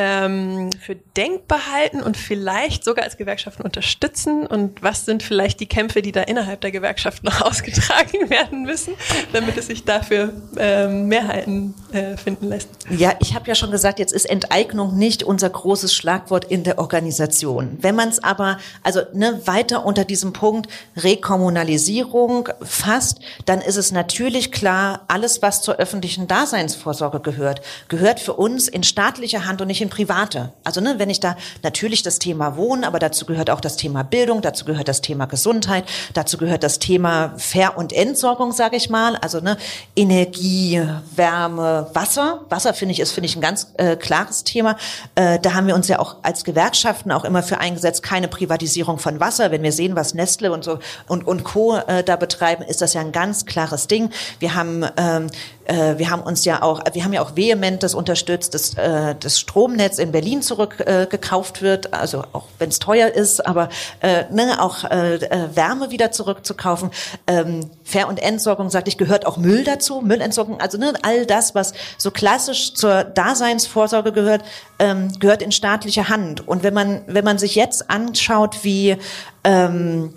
ähm, 0.00 0.70
für 0.80 0.94
denkbar 0.94 1.70
halten 1.72 2.02
und 2.02 2.16
vielleicht 2.16 2.84
sogar 2.84 3.04
als 3.04 3.18
Gewerkschaften 3.18 3.62
unterstützen? 3.62 4.46
Und 4.46 4.82
was 4.82 5.04
sind 5.04 5.22
vielleicht 5.22 5.60
die 5.60 5.66
Kämpfe, 5.66 6.00
die 6.00 6.12
da 6.12 6.22
innerhalb 6.22 6.62
der 6.62 6.70
Gewerkschaft 6.70 7.22
noch 7.24 7.42
ausgetragen 7.42 8.30
werden 8.30 8.62
müssen, 8.62 8.94
damit 9.32 9.58
es 9.58 9.66
sich 9.66 9.84
dafür 9.84 10.32
ähm, 10.56 11.06
Mehrheiten 11.08 11.74
äh, 11.92 12.16
finden 12.16 12.48
lässt? 12.48 12.70
Ja, 12.88 13.12
ich 13.20 13.34
habe 13.34 13.46
ja 13.46 13.54
schon 13.54 13.70
gesagt, 13.70 13.98
jetzt 13.98 14.12
ist 14.12 14.24
Enteignung 14.24 14.96
nicht 14.96 15.22
unser 15.22 15.50
großes 15.50 15.94
Schlagwort 15.94 16.46
in 16.46 16.64
der 16.64 16.78
Organisation. 16.78 17.76
Wenn 17.80 17.94
man 17.94 18.08
es 18.08 18.22
aber 18.24 18.58
also 18.82 19.00
ne, 19.12 19.40
weiter 19.44 19.84
unter 19.84 20.04
diesem 20.04 20.32
Punkt 20.32 20.68
Rekommunalisierung 20.96 22.48
fasst, 22.62 23.20
dann 23.44 23.60
ist 23.60 23.76
es 23.76 23.92
natürlich 23.92 24.50
klar, 24.50 25.04
alles, 25.08 25.42
was 25.42 25.60
zur 25.60 25.76
öffentlichen 25.76 26.26
Daseinsvorsorge 26.26 27.20
gehört, 27.20 27.60
gehört 27.88 28.20
für 28.20 28.34
uns 28.34 28.66
in 28.68 28.82
staatlicher 28.82 29.46
Hand 29.46 29.60
und 29.60 29.68
nicht 29.68 29.82
in 29.82 29.89
private. 29.90 30.52
Also 30.64 30.80
ne, 30.80 30.94
wenn 30.98 31.10
ich 31.10 31.20
da 31.20 31.36
natürlich 31.62 32.02
das 32.02 32.18
Thema 32.18 32.56
Wohnen, 32.56 32.84
aber 32.84 32.98
dazu 32.98 33.26
gehört 33.26 33.50
auch 33.50 33.60
das 33.60 33.76
Thema 33.76 34.02
Bildung, 34.02 34.40
dazu 34.40 34.64
gehört 34.64 34.88
das 34.88 35.02
Thema 35.02 35.26
Gesundheit, 35.26 35.84
dazu 36.14 36.38
gehört 36.38 36.62
das 36.62 36.78
Thema 36.78 37.34
Ver- 37.36 37.76
und 37.76 37.92
Entsorgung, 37.92 38.52
sage 38.52 38.76
ich 38.76 38.88
mal. 38.88 39.16
Also 39.16 39.40
ne, 39.40 39.58
Energie, 39.94 40.82
Wärme, 41.14 41.90
Wasser. 41.92 42.40
Wasser 42.48 42.72
finde 42.72 42.92
ich 42.92 43.00
ist 43.00 43.12
finde 43.12 43.26
ich 43.26 43.36
ein 43.36 43.42
ganz 43.42 43.72
äh, 43.76 43.96
klares 43.96 44.44
Thema. 44.44 44.76
Äh, 45.14 45.38
da 45.40 45.52
haben 45.52 45.66
wir 45.66 45.74
uns 45.74 45.88
ja 45.88 45.98
auch 45.98 46.16
als 46.22 46.44
Gewerkschaften 46.44 47.12
auch 47.12 47.24
immer 47.24 47.42
für 47.42 47.58
eingesetzt, 47.58 48.02
keine 48.02 48.28
Privatisierung 48.28 48.98
von 48.98 49.20
Wasser. 49.20 49.50
Wenn 49.50 49.62
wir 49.62 49.72
sehen, 49.72 49.96
was 49.96 50.14
Nestle 50.14 50.52
und 50.52 50.64
so 50.64 50.78
und 51.06 51.26
und 51.26 51.44
Co. 51.44 51.76
Äh, 51.76 52.04
da 52.04 52.16
betreiben, 52.16 52.62
ist 52.62 52.80
das 52.80 52.94
ja 52.94 53.00
ein 53.00 53.12
ganz 53.12 53.44
klares 53.46 53.88
Ding. 53.88 54.10
Wir 54.38 54.54
haben 54.54 54.86
ähm, 54.96 55.26
äh, 55.70 55.98
wir 55.98 56.10
haben 56.10 56.22
uns 56.22 56.44
ja 56.44 56.62
auch, 56.62 56.82
wir 56.92 57.04
haben 57.04 57.12
ja 57.12 57.22
auch 57.22 57.36
vehement 57.36 57.82
das 57.82 57.94
unterstützt, 57.94 58.54
dass 58.54 58.74
äh, 58.74 59.14
das 59.18 59.38
Stromnetz 59.38 59.98
in 59.98 60.10
Berlin 60.10 60.42
zurückgekauft 60.42 61.58
äh, 61.58 61.62
wird, 61.62 61.94
also 61.94 62.24
auch 62.32 62.46
wenn 62.58 62.70
es 62.70 62.80
teuer 62.80 63.08
ist, 63.08 63.46
aber 63.46 63.68
äh, 64.00 64.24
ne, 64.30 64.60
auch 64.60 64.84
äh, 64.84 65.16
äh, 65.16 65.54
Wärme 65.54 65.90
wieder 65.90 66.10
zurückzukaufen. 66.10 66.90
Ähm, 67.26 67.70
Fair- 67.84 68.08
und 68.08 68.20
Entsorgung, 68.20 68.68
sagte 68.70 68.88
ich, 68.88 68.98
gehört 68.98 69.26
auch 69.26 69.36
Müll 69.36 69.62
dazu, 69.62 70.00
Müllentsorgung, 70.00 70.60
also 70.60 70.76
ne, 70.76 70.92
all 71.02 71.24
das, 71.24 71.54
was 71.54 71.72
so 71.98 72.10
klassisch 72.10 72.74
zur 72.74 73.04
Daseinsvorsorge 73.04 74.12
gehört, 74.12 74.42
ähm, 74.80 75.12
gehört 75.20 75.42
in 75.42 75.52
staatliche 75.52 76.08
Hand. 76.08 76.46
Und 76.46 76.64
wenn 76.64 76.74
man, 76.74 77.02
wenn 77.06 77.24
man 77.24 77.38
sich 77.38 77.54
jetzt 77.54 77.90
anschaut, 77.90 78.64
wie 78.64 78.96
ähm, 79.44 80.14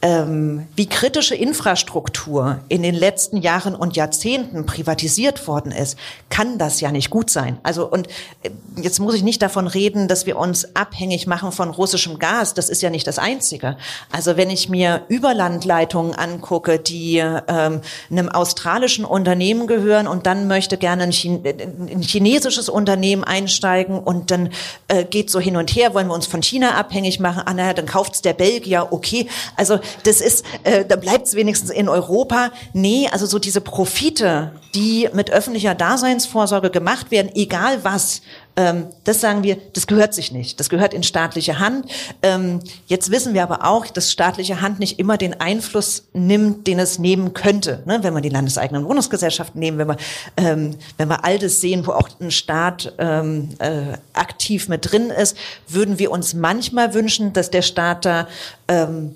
ähm, 0.00 0.66
wie 0.76 0.86
kritische 0.86 1.34
Infrastruktur 1.34 2.60
in 2.68 2.82
den 2.82 2.94
letzten 2.94 3.38
Jahren 3.38 3.74
und 3.74 3.96
Jahrzehnten 3.96 4.64
privatisiert 4.64 5.48
worden 5.48 5.72
ist, 5.72 5.98
kann 6.30 6.56
das 6.58 6.80
ja 6.80 6.92
nicht 6.92 7.10
gut 7.10 7.30
sein. 7.30 7.58
Also 7.64 7.86
und 7.90 8.06
äh, 8.42 8.50
jetzt 8.76 9.00
muss 9.00 9.14
ich 9.14 9.24
nicht 9.24 9.42
davon 9.42 9.66
reden, 9.66 10.06
dass 10.06 10.24
wir 10.24 10.38
uns 10.38 10.76
abhängig 10.76 11.26
machen 11.26 11.50
von 11.50 11.70
russischem 11.70 12.18
Gas. 12.20 12.54
Das 12.54 12.68
ist 12.68 12.80
ja 12.80 12.90
nicht 12.90 13.08
das 13.08 13.18
Einzige. 13.18 13.76
Also 14.12 14.36
wenn 14.36 14.50
ich 14.50 14.68
mir 14.68 15.02
Überlandleitungen 15.08 16.14
angucke, 16.14 16.78
die 16.78 17.16
ähm, 17.18 17.80
einem 18.10 18.28
australischen 18.28 19.04
Unternehmen 19.04 19.66
gehören 19.66 20.06
und 20.06 20.26
dann 20.26 20.46
möchte 20.46 20.76
gerne 20.76 21.04
ein, 21.04 21.10
Chine 21.10 21.42
ein 21.44 22.02
chinesisches 22.02 22.68
Unternehmen 22.68 23.24
einsteigen 23.24 23.98
und 23.98 24.30
dann 24.30 24.50
äh, 24.86 25.04
geht 25.04 25.28
so 25.28 25.40
hin 25.40 25.56
und 25.56 25.74
her, 25.74 25.92
wollen 25.94 26.06
wir 26.06 26.14
uns 26.14 26.26
von 26.26 26.42
China 26.42 26.76
abhängig 26.76 27.18
machen? 27.18 27.42
Ah, 27.44 27.54
naja, 27.54 27.74
dann 27.74 27.86
kauft's 27.86 28.22
der 28.22 28.32
Belgier, 28.32 28.88
okay. 28.92 29.28
Also 29.56 29.80
das 30.04 30.20
ist, 30.20 30.44
äh, 30.64 30.84
da 30.84 30.96
bleibt 30.96 31.26
es 31.26 31.34
wenigstens 31.34 31.70
in 31.70 31.88
Europa. 31.88 32.50
Nee, 32.72 33.08
also 33.10 33.26
so 33.26 33.38
diese 33.38 33.60
Profite, 33.60 34.52
die 34.74 35.08
mit 35.12 35.30
öffentlicher 35.30 35.74
Daseinsvorsorge 35.74 36.70
gemacht 36.70 37.10
werden, 37.10 37.30
egal 37.34 37.84
was, 37.84 38.22
ähm, 38.58 38.86
das 39.04 39.20
sagen 39.20 39.44
wir, 39.44 39.56
das 39.72 39.86
gehört 39.86 40.12
sich 40.12 40.32
nicht. 40.32 40.58
Das 40.58 40.68
gehört 40.68 40.92
in 40.92 41.04
staatliche 41.04 41.60
Hand. 41.60 41.86
Ähm, 42.22 42.60
jetzt 42.86 43.12
wissen 43.12 43.32
wir 43.32 43.44
aber 43.44 43.64
auch, 43.64 43.86
dass 43.86 44.10
staatliche 44.10 44.60
Hand 44.60 44.80
nicht 44.80 44.98
immer 44.98 45.16
den 45.16 45.40
Einfluss 45.40 46.08
nimmt, 46.12 46.66
den 46.66 46.80
es 46.80 46.98
nehmen 46.98 47.34
könnte. 47.34 47.84
Ne? 47.86 48.00
Wenn 48.02 48.14
wir 48.14 48.20
die 48.20 48.28
landeseigenen 48.28 48.84
Wohnungsgesellschaften 48.84 49.60
nehmen, 49.60 49.78
wenn 49.78 49.88
wir, 49.88 49.96
ähm, 50.36 50.74
wenn 50.96 51.08
wir 51.08 51.24
all 51.24 51.38
das 51.38 51.60
sehen, 51.60 51.86
wo 51.86 51.92
auch 51.92 52.08
ein 52.20 52.32
Staat 52.32 52.94
ähm, 52.98 53.50
äh, 53.60 53.96
aktiv 54.12 54.68
mit 54.68 54.90
drin 54.90 55.10
ist, 55.10 55.36
würden 55.68 56.00
wir 56.00 56.10
uns 56.10 56.34
manchmal 56.34 56.94
wünschen, 56.94 57.32
dass 57.32 57.50
der 57.50 57.62
Staat 57.62 58.04
da 58.04 58.26
ähm, 58.66 59.14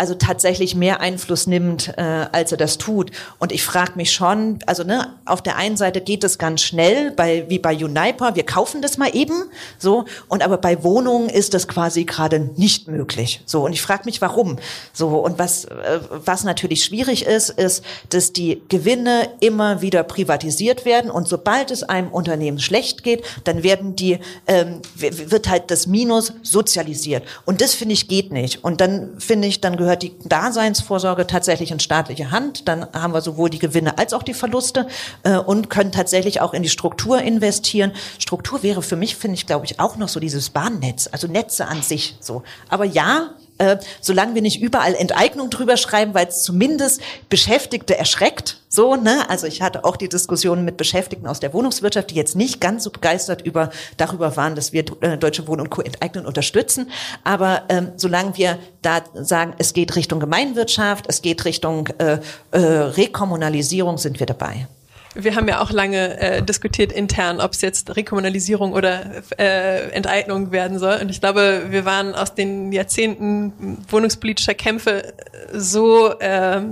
also 0.00 0.14
tatsächlich 0.14 0.74
mehr 0.74 1.00
Einfluss 1.00 1.46
nimmt, 1.46 1.92
äh, 1.98 2.00
als 2.00 2.52
er 2.52 2.56
das 2.56 2.78
tut. 2.78 3.10
Und 3.38 3.52
ich 3.52 3.62
frage 3.62 3.92
mich 3.96 4.12
schon, 4.12 4.58
also 4.64 4.82
ne, 4.82 5.14
auf 5.26 5.42
der 5.42 5.56
einen 5.56 5.76
Seite 5.76 6.00
geht 6.00 6.24
es 6.24 6.38
ganz 6.38 6.62
schnell, 6.62 7.10
bei, 7.10 7.44
wie 7.50 7.58
bei 7.58 7.74
Uniper, 7.74 8.34
wir 8.34 8.46
kaufen 8.46 8.80
das 8.80 8.96
mal 8.96 9.14
eben, 9.14 9.34
so, 9.78 10.06
und 10.28 10.42
aber 10.42 10.56
bei 10.56 10.82
Wohnungen 10.82 11.28
ist 11.28 11.52
das 11.52 11.68
quasi 11.68 12.04
gerade 12.04 12.40
nicht 12.56 12.88
möglich. 12.88 13.42
So, 13.44 13.66
und 13.66 13.74
ich 13.74 13.82
frage 13.82 14.04
mich, 14.06 14.22
warum. 14.22 14.56
So, 14.94 15.08
und 15.18 15.38
was, 15.38 15.66
äh, 15.66 16.00
was 16.08 16.44
natürlich 16.44 16.82
schwierig 16.82 17.26
ist, 17.26 17.50
ist, 17.50 17.84
dass 18.08 18.32
die 18.32 18.62
Gewinne 18.70 19.28
immer 19.40 19.82
wieder 19.82 20.02
privatisiert 20.02 20.86
werden 20.86 21.10
und 21.10 21.28
sobald 21.28 21.70
es 21.70 21.82
einem 21.82 22.08
Unternehmen 22.08 22.58
schlecht 22.58 23.02
geht, 23.02 23.22
dann 23.44 23.62
werden 23.62 23.96
die, 23.96 24.18
ähm, 24.46 24.80
wird 24.94 25.50
halt 25.50 25.70
das 25.70 25.86
Minus 25.86 26.32
sozialisiert. 26.42 27.24
Und 27.44 27.60
das 27.60 27.74
finde 27.74 27.92
ich 27.92 28.08
geht 28.08 28.32
nicht. 28.32 28.64
Und 28.64 28.80
dann 28.80 29.20
finde 29.20 29.46
ich, 29.46 29.60
dann 29.60 29.76
gehört 29.76 29.89
gehört 29.90 30.02
die 30.04 30.12
Daseinsvorsorge 30.24 31.26
tatsächlich 31.26 31.72
in 31.72 31.80
staatliche 31.80 32.30
Hand. 32.30 32.68
Dann 32.68 32.86
haben 32.92 33.12
wir 33.12 33.22
sowohl 33.22 33.50
die 33.50 33.58
Gewinne 33.58 33.98
als 33.98 34.12
auch 34.12 34.22
die 34.22 34.34
Verluste 34.34 34.86
äh, 35.24 35.36
und 35.36 35.68
können 35.68 35.90
tatsächlich 35.90 36.40
auch 36.40 36.54
in 36.54 36.62
die 36.62 36.68
Struktur 36.68 37.20
investieren. 37.20 37.90
Struktur 38.20 38.62
wäre 38.62 38.82
für 38.82 38.94
mich, 38.94 39.16
finde 39.16 39.34
ich, 39.34 39.46
glaube 39.46 39.64
ich, 39.64 39.80
auch 39.80 39.96
noch 39.96 40.08
so 40.08 40.20
dieses 40.20 40.50
Bahnnetz, 40.50 41.08
also 41.10 41.26
Netze 41.26 41.66
an 41.66 41.82
sich 41.82 42.16
so. 42.20 42.44
Aber 42.68 42.84
ja, 42.84 43.30
äh, 43.60 43.78
solange 44.00 44.34
wir 44.34 44.42
nicht 44.42 44.60
überall 44.60 44.94
Enteignung 44.94 45.50
drüber 45.50 45.76
schreiben, 45.76 46.14
weil 46.14 46.26
es 46.26 46.42
zumindest 46.42 47.00
Beschäftigte 47.28 47.96
erschreckt. 47.96 48.60
So, 48.68 48.96
ne? 48.96 49.28
Also 49.28 49.46
ich 49.46 49.62
hatte 49.62 49.84
auch 49.84 49.96
die 49.96 50.08
Diskussion 50.08 50.64
mit 50.64 50.76
Beschäftigten 50.76 51.26
aus 51.26 51.40
der 51.40 51.52
Wohnungswirtschaft, 51.52 52.10
die 52.10 52.14
jetzt 52.14 52.36
nicht 52.36 52.60
ganz 52.60 52.84
so 52.84 52.90
begeistert 52.90 53.42
über 53.42 53.70
darüber 53.96 54.36
waren, 54.36 54.54
dass 54.54 54.72
wir 54.72 54.84
äh, 55.02 55.18
Deutsche 55.18 55.46
Wohnen 55.46 55.62
und 55.62 55.70
Co. 55.70 55.82
enteignen 55.82 56.24
unterstützen. 56.24 56.90
Aber 57.22 57.62
ähm, 57.68 57.92
solange 57.96 58.36
wir 58.36 58.58
da 58.82 59.02
sagen, 59.14 59.54
es 59.58 59.74
geht 59.74 59.94
Richtung 59.94 60.20
Gemeinwirtschaft, 60.20 61.04
es 61.08 61.20
geht 61.20 61.44
Richtung 61.44 61.88
äh, 61.98 62.18
äh, 62.52 62.58
Rekommunalisierung, 62.58 63.98
sind 63.98 64.20
wir 64.20 64.26
dabei. 64.26 64.68
Wir 65.14 65.34
haben 65.34 65.48
ja 65.48 65.60
auch 65.60 65.72
lange 65.72 66.20
äh, 66.20 66.42
diskutiert 66.42 66.92
intern, 66.92 67.40
ob 67.40 67.52
es 67.52 67.62
jetzt 67.62 67.96
Rekommunalisierung 67.96 68.72
oder 68.72 69.22
äh, 69.38 69.90
Enteignung 69.90 70.52
werden 70.52 70.78
soll. 70.78 70.98
Und 71.00 71.08
ich 71.08 71.20
glaube, 71.20 71.66
wir 71.70 71.84
waren 71.84 72.14
aus 72.14 72.34
den 72.34 72.70
Jahrzehnten 72.70 73.84
wohnungspolitischer 73.88 74.54
Kämpfe 74.54 75.12
so 75.52 76.16
äh, 76.20 76.62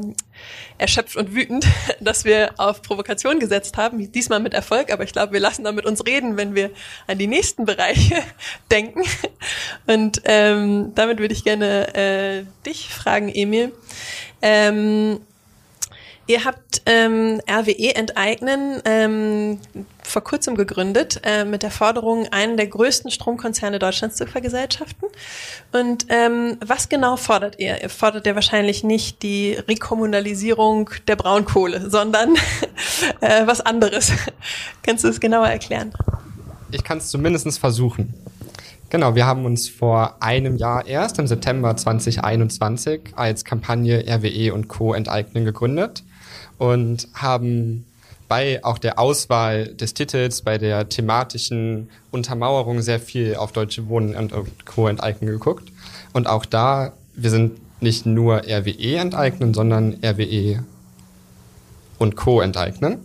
erschöpft 0.79 1.16
und 1.16 1.35
wütend, 1.35 1.66
dass 2.01 2.24
wir 2.24 2.53
auf 2.57 2.83
Provokation 2.83 3.40
gesetzt 3.40 3.77
haben. 3.77 4.11
Diesmal 4.12 4.40
mit 4.40 4.55
Erfolg, 4.55 4.92
aber 4.92 5.05
ich 5.05 5.12
glaube, 5.12 5.33
wir 5.33 5.40
lassen 5.40 5.64
damit 5.64 5.85
uns 5.85 6.07
reden, 6.07 6.37
wenn 6.37 6.55
wir 6.55 6.70
an 7.07 7.18
die 7.18 7.27
nächsten 7.27 7.64
Bereiche 7.64 8.22
denken. 8.70 9.03
Und 9.87 10.22
ähm, 10.24 10.92
damit 10.94 11.18
würde 11.18 11.35
ich 11.35 11.44
gerne 11.44 11.94
äh, 11.94 12.44
dich 12.64 12.88
fragen, 12.88 13.29
Emil. 13.29 13.72
Ähm, 14.40 15.20
Ihr 16.29 16.45
habt 16.45 16.83
ähm, 16.85 17.41
RWE 17.51 17.95
enteignen 17.95 18.83
ähm, 18.85 19.59
vor 20.03 20.23
kurzem 20.23 20.57
gegründet 20.57 21.23
äh, 21.25 21.47
mit 21.47 21.62
der 21.62 21.71
Forderung, 21.71 22.27
einen 22.31 22.59
der 22.59 22.67
größten 22.67 23.11
Stromkonzerne 23.11 23.79
Deutschlands 23.79 24.17
zu 24.17 24.27
vergesellschaften. 24.27 25.09
Und 25.73 26.05
ähm, 26.11 26.59
was 26.62 26.91
genau 26.91 27.17
fordert 27.17 27.59
ihr? 27.59 27.83
Ihr 27.83 27.88
fordert 27.88 28.27
ja 28.27 28.35
wahrscheinlich 28.35 28.85
nicht 28.85 29.23
die 29.23 29.55
Rekommunalisierung 29.55 30.91
der 31.09 31.17
Braunkohle, 31.17 31.88
sondern 31.88 32.35
äh, 33.23 33.47
was 33.47 33.62
anderes. 33.62 34.12
Kannst 34.83 35.05
du 35.05 35.09
es 35.09 35.21
genauer 35.21 35.49
erklären? 35.49 35.95
Ich 36.73 36.85
kann 36.85 36.99
es 36.99 37.09
zumindest 37.09 37.59
versuchen. 37.59 38.12
Genau, 38.91 39.14
wir 39.14 39.25
haben 39.25 39.47
uns 39.47 39.67
vor 39.67 40.23
einem 40.23 40.57
Jahr 40.57 40.87
erst 40.87 41.19
im 41.19 41.27
September 41.27 41.75
2021 41.75 43.12
als 43.17 43.47
Kampagne 43.47 44.05
RWE 44.07 44.53
und 44.53 44.69
Co. 44.69 44.93
enteignen 44.93 45.47
gegründet 45.47 46.05
und 46.59 47.09
haben 47.14 47.85
bei 48.29 48.62
auch 48.62 48.79
der 48.79 48.99
Auswahl 48.99 49.75
des 49.75 49.94
Titels, 49.94 50.42
bei 50.42 50.59
der 50.59 50.88
thematischen 50.88 51.88
Untermauerung 52.11 52.83
sehr 52.83 53.01
viel 53.01 53.37
auf 53.37 53.53
Deutsche 53.53 53.88
Wohnen 53.88 54.14
und 54.14 54.33
Co. 54.66 54.87
enteignen 54.87 55.31
geguckt. 55.31 55.73
Und 56.12 56.27
auch 56.27 56.44
da, 56.44 56.92
wir 57.14 57.31
sind 57.31 57.53
nicht 57.81 58.07
nur 58.07 58.42
RWE 58.44 58.97
enteignen, 58.97 59.55
sondern 59.55 59.97
RWE 60.05 60.64
und 61.99 62.16
Co. 62.16 62.40
enteignen. 62.40 62.99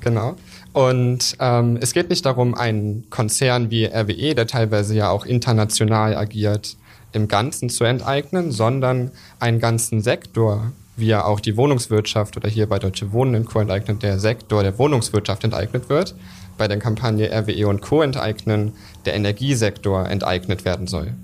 Genau. 0.00 0.36
Und 0.72 1.36
ähm, 1.38 1.78
es 1.80 1.92
geht 1.92 2.08
nicht 2.08 2.24
darum, 2.24 2.54
einen 2.54 3.08
Konzern 3.10 3.70
wie 3.70 3.86
RWE, 3.86 4.34
der 4.34 4.46
teilweise 4.46 4.94
ja 4.94 5.10
auch 5.10 5.26
international 5.26 6.16
agiert, 6.16 6.76
im 7.12 7.28
Ganzen 7.28 7.68
zu 7.68 7.84
enteignen, 7.84 8.52
sondern 8.52 9.10
einen 9.38 9.58
ganzen 9.58 10.00
Sektor 10.00 10.72
wie 10.96 11.06
ja 11.06 11.24
auch 11.24 11.40
die 11.40 11.56
Wohnungswirtschaft 11.56 12.36
oder 12.36 12.48
hier 12.48 12.68
bei 12.68 12.78
Deutsche 12.78 13.12
Wohnen 13.12 13.34
in 13.34 13.44
Co. 13.44 13.60
enteignet, 13.60 14.02
der 14.02 14.18
Sektor 14.18 14.62
der 14.62 14.78
Wohnungswirtschaft 14.78 15.44
enteignet 15.44 15.88
wird, 15.88 16.14
bei 16.58 16.68
der 16.68 16.78
Kampagne 16.78 17.30
RWE 17.30 17.66
und 17.68 17.80
Co. 17.80 18.02
enteignen, 18.02 18.72
der 19.04 19.14
Energiesektor 19.14 20.08
enteignet 20.08 20.64
werden 20.64 20.86
soll. 20.86 21.14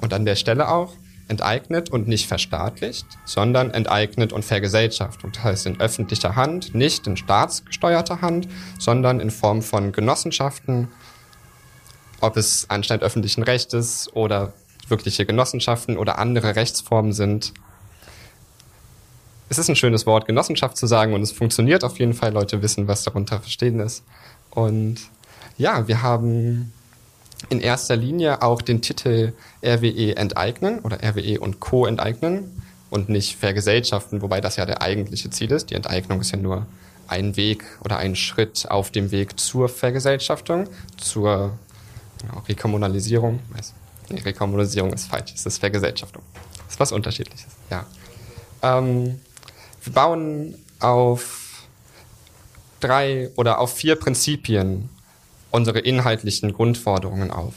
Und 0.00 0.14
an 0.14 0.24
der 0.24 0.36
Stelle 0.36 0.68
auch 0.68 0.94
enteignet 1.28 1.90
und 1.90 2.08
nicht 2.08 2.26
verstaatlicht, 2.26 3.06
sondern 3.24 3.70
enteignet 3.70 4.32
und 4.32 4.44
vergesellschaftet. 4.44 5.36
Das 5.36 5.44
heißt 5.44 5.66
in 5.66 5.80
öffentlicher 5.80 6.36
Hand, 6.36 6.74
nicht 6.74 7.06
in 7.06 7.16
staatsgesteuerter 7.16 8.22
Hand, 8.22 8.48
sondern 8.78 9.20
in 9.20 9.30
Form 9.30 9.62
von 9.62 9.92
Genossenschaften, 9.92 10.88
ob 12.20 12.36
es 12.36 12.66
anscheinend 12.68 13.04
öffentlichen 13.04 13.42
Rechtes 13.42 14.10
oder 14.14 14.54
wirkliche 14.88 15.26
Genossenschaften 15.26 15.98
oder 15.98 16.18
andere 16.18 16.56
Rechtsformen 16.56 17.12
sind, 17.12 17.52
es 19.48 19.58
ist 19.58 19.68
ein 19.68 19.76
schönes 19.76 20.06
Wort, 20.06 20.26
Genossenschaft 20.26 20.76
zu 20.76 20.86
sagen 20.86 21.14
und 21.14 21.22
es 21.22 21.32
funktioniert 21.32 21.84
auf 21.84 21.98
jeden 21.98 22.14
Fall. 22.14 22.32
Leute 22.32 22.62
wissen, 22.62 22.88
was 22.88 23.02
darunter 23.02 23.40
verstehen 23.40 23.80
ist. 23.80 24.04
Und 24.50 24.96
ja, 25.56 25.88
wir 25.88 26.02
haben 26.02 26.72
in 27.48 27.60
erster 27.60 27.96
Linie 27.96 28.42
auch 28.42 28.62
den 28.62 28.82
Titel 28.82 29.32
RWE 29.64 30.16
enteignen 30.16 30.80
oder 30.80 30.98
RWE 31.02 31.40
und 31.40 31.60
Co. 31.60 31.86
enteignen 31.86 32.62
und 32.90 33.08
nicht 33.08 33.36
vergesellschaften, 33.36 34.22
wobei 34.22 34.40
das 34.40 34.56
ja 34.56 34.66
der 34.66 34.82
eigentliche 34.82 35.30
Ziel 35.30 35.52
ist. 35.52 35.70
Die 35.70 35.74
Enteignung 35.74 36.20
ist 36.20 36.32
ja 36.32 36.38
nur 36.38 36.66
ein 37.06 37.36
Weg 37.36 37.64
oder 37.84 37.98
ein 37.98 38.16
Schritt 38.16 38.66
auf 38.70 38.90
dem 38.90 39.10
Weg 39.10 39.38
zur 39.38 39.68
Vergesellschaftung, 39.68 40.68
zur 40.96 41.52
Rekommunalisierung. 42.48 43.40
Nee, 44.10 44.20
Rekommunalisierung 44.20 44.92
ist 44.92 45.06
falsch, 45.06 45.32
es 45.34 45.46
ist 45.46 45.58
Vergesellschaftung. 45.58 46.22
Das 46.64 46.74
ist 46.74 46.80
was 46.80 46.92
Unterschiedliches, 46.92 47.46
ja. 47.70 47.86
Ähm, 48.62 49.20
wir 49.84 49.92
bauen 49.92 50.54
auf 50.80 51.66
drei 52.80 53.30
oder 53.36 53.58
auf 53.58 53.74
vier 53.74 53.96
Prinzipien 53.96 54.88
unsere 55.50 55.78
inhaltlichen 55.78 56.52
Grundforderungen 56.52 57.30
auf. 57.30 57.54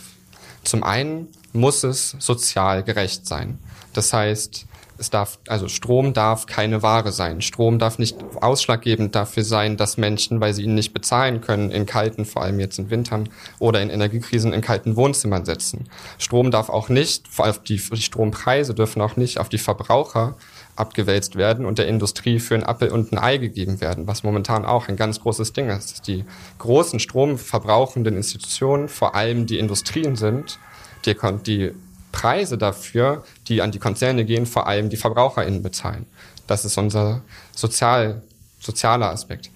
Zum 0.64 0.84
einen 0.84 1.28
muss 1.54 1.84
es 1.84 2.16
sozial 2.20 2.84
gerecht 2.84 3.28
sein. 3.28 3.60
Das 3.94 4.14
heißt, 4.14 4.66
es 5.02 5.10
darf, 5.10 5.40
also 5.48 5.68
Strom 5.68 6.14
darf 6.14 6.46
keine 6.46 6.82
Ware 6.82 7.12
sein. 7.12 7.42
Strom 7.42 7.80
darf 7.80 8.00
nicht 8.00 8.18
ausschlaggebend 8.40 9.16
dafür 9.16 9.44
sein, 9.44 9.76
dass 9.76 9.98
Menschen, 9.98 10.40
weil 10.40 10.54
sie 10.54 10.64
ihn 10.64 10.76
nicht 10.76 10.94
bezahlen 10.94 11.42
können, 11.42 11.72
in 11.72 11.86
kalten, 11.86 12.24
vor 12.24 12.44
allem 12.44 12.60
jetzt 12.60 12.80
in 12.80 12.90
Wintern 12.90 13.28
oder 13.60 13.82
in 13.82 13.90
Energiekrisen 13.90 14.54
in 14.54 14.62
kalten 14.62 14.96
Wohnzimmern 14.96 15.44
sitzen. 15.44 15.90
Strom 16.18 16.52
darf 16.52 16.70
auch 16.70 16.88
nicht, 16.88 17.28
vor 17.28 17.46
allem 17.46 17.56
die, 17.68 17.80
Strompreise 17.80 18.74
dürfen 18.74 19.02
auch 19.02 19.18
nicht 19.18 19.40
auf 19.40 19.50
die 19.50 19.58
Verbraucher 19.58 20.36
abgewälzt 20.76 21.36
werden 21.36 21.66
und 21.66 21.80
der 21.80 21.88
Industrie 21.88 22.40
für 22.40 22.56
ein 22.56 22.64
Appel 22.64 22.90
und 22.90 23.12
ein 23.12 23.18
Ei 23.18 23.38
gegeben 23.38 23.82
werden, 23.82 24.08
was 24.08 24.24
momentan 24.24 24.66
auch 24.66 24.88
ein 24.88 24.96
ganz 24.96 25.20
großes 25.20 25.52
Ding 25.54 25.70
ist. 25.70 25.92
Dass 25.92 26.02
die 26.02 26.24
großen 26.60 27.00
stromverbrauchenden 27.00 28.16
Institutionen, 28.16 28.88
vor 28.88 29.16
allem 29.16 29.48
die 29.48 29.60
Industrien 29.60 30.16
sind, 30.16 30.60
die, 31.06 31.16
die 31.46 31.72
Preise 32.12 32.58
dafür, 32.58 33.24
die 33.48 33.62
an 33.62 33.72
die 33.72 33.80
Konzerne 33.80 34.26
gehen, 34.26 34.46
vor 34.46 34.68
allem 34.68 34.90
die 34.90 34.98
VerbraucherInnen 34.98 35.64
bezahlen. 35.64 36.06
Das 36.48 36.66
ist 36.66 36.78
unser 36.78 37.22
sozial, 37.56 38.22
sozialer 38.60 39.10
Aspekt. 39.10 39.50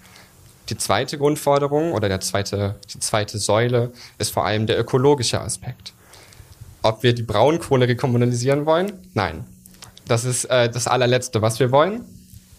Die 0.70 0.78
zweite 0.78 1.18
Grundforderung 1.18 1.92
oder 1.92 2.10
der 2.10 2.22
zweite, 2.22 2.76
die 2.94 3.00
zweite 3.00 3.38
Säule 3.38 3.92
ist 4.18 4.32
vor 4.32 4.46
allem 4.46 4.66
der 4.66 4.80
ökologische 4.80 5.40
Aspekt. 5.40 5.94
Ob 6.82 7.04
wir 7.04 7.14
die 7.14 7.24
Braunkohle 7.24 7.88
rekommunalisieren 7.88 8.66
wollen? 8.66 8.94
Nein. 9.14 9.46
Das 10.08 10.24
ist 10.24 10.46
äh, 10.46 10.70
das 10.70 10.88
allerletzte, 10.88 11.42
was 11.42 11.60
wir 11.60 11.72
wollen. 11.72 12.06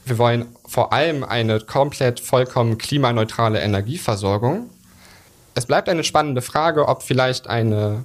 Wir 0.05 0.19
wollen 0.19 0.47
vor 0.67 0.93
allem 0.93 1.25
eine 1.25 1.61
komplett 1.61 2.21
vollkommen 2.21 2.79
klimaneutrale 2.79 3.61
Energieversorgung. 3.61 4.71
Es 5.55 5.67
bleibt 5.67 5.89
eine 5.89 6.05
spannende 6.05 6.43
Frage, 6.43 6.87
ob 6.87 7.03
vielleicht 7.03 7.49
eine 7.49 8.05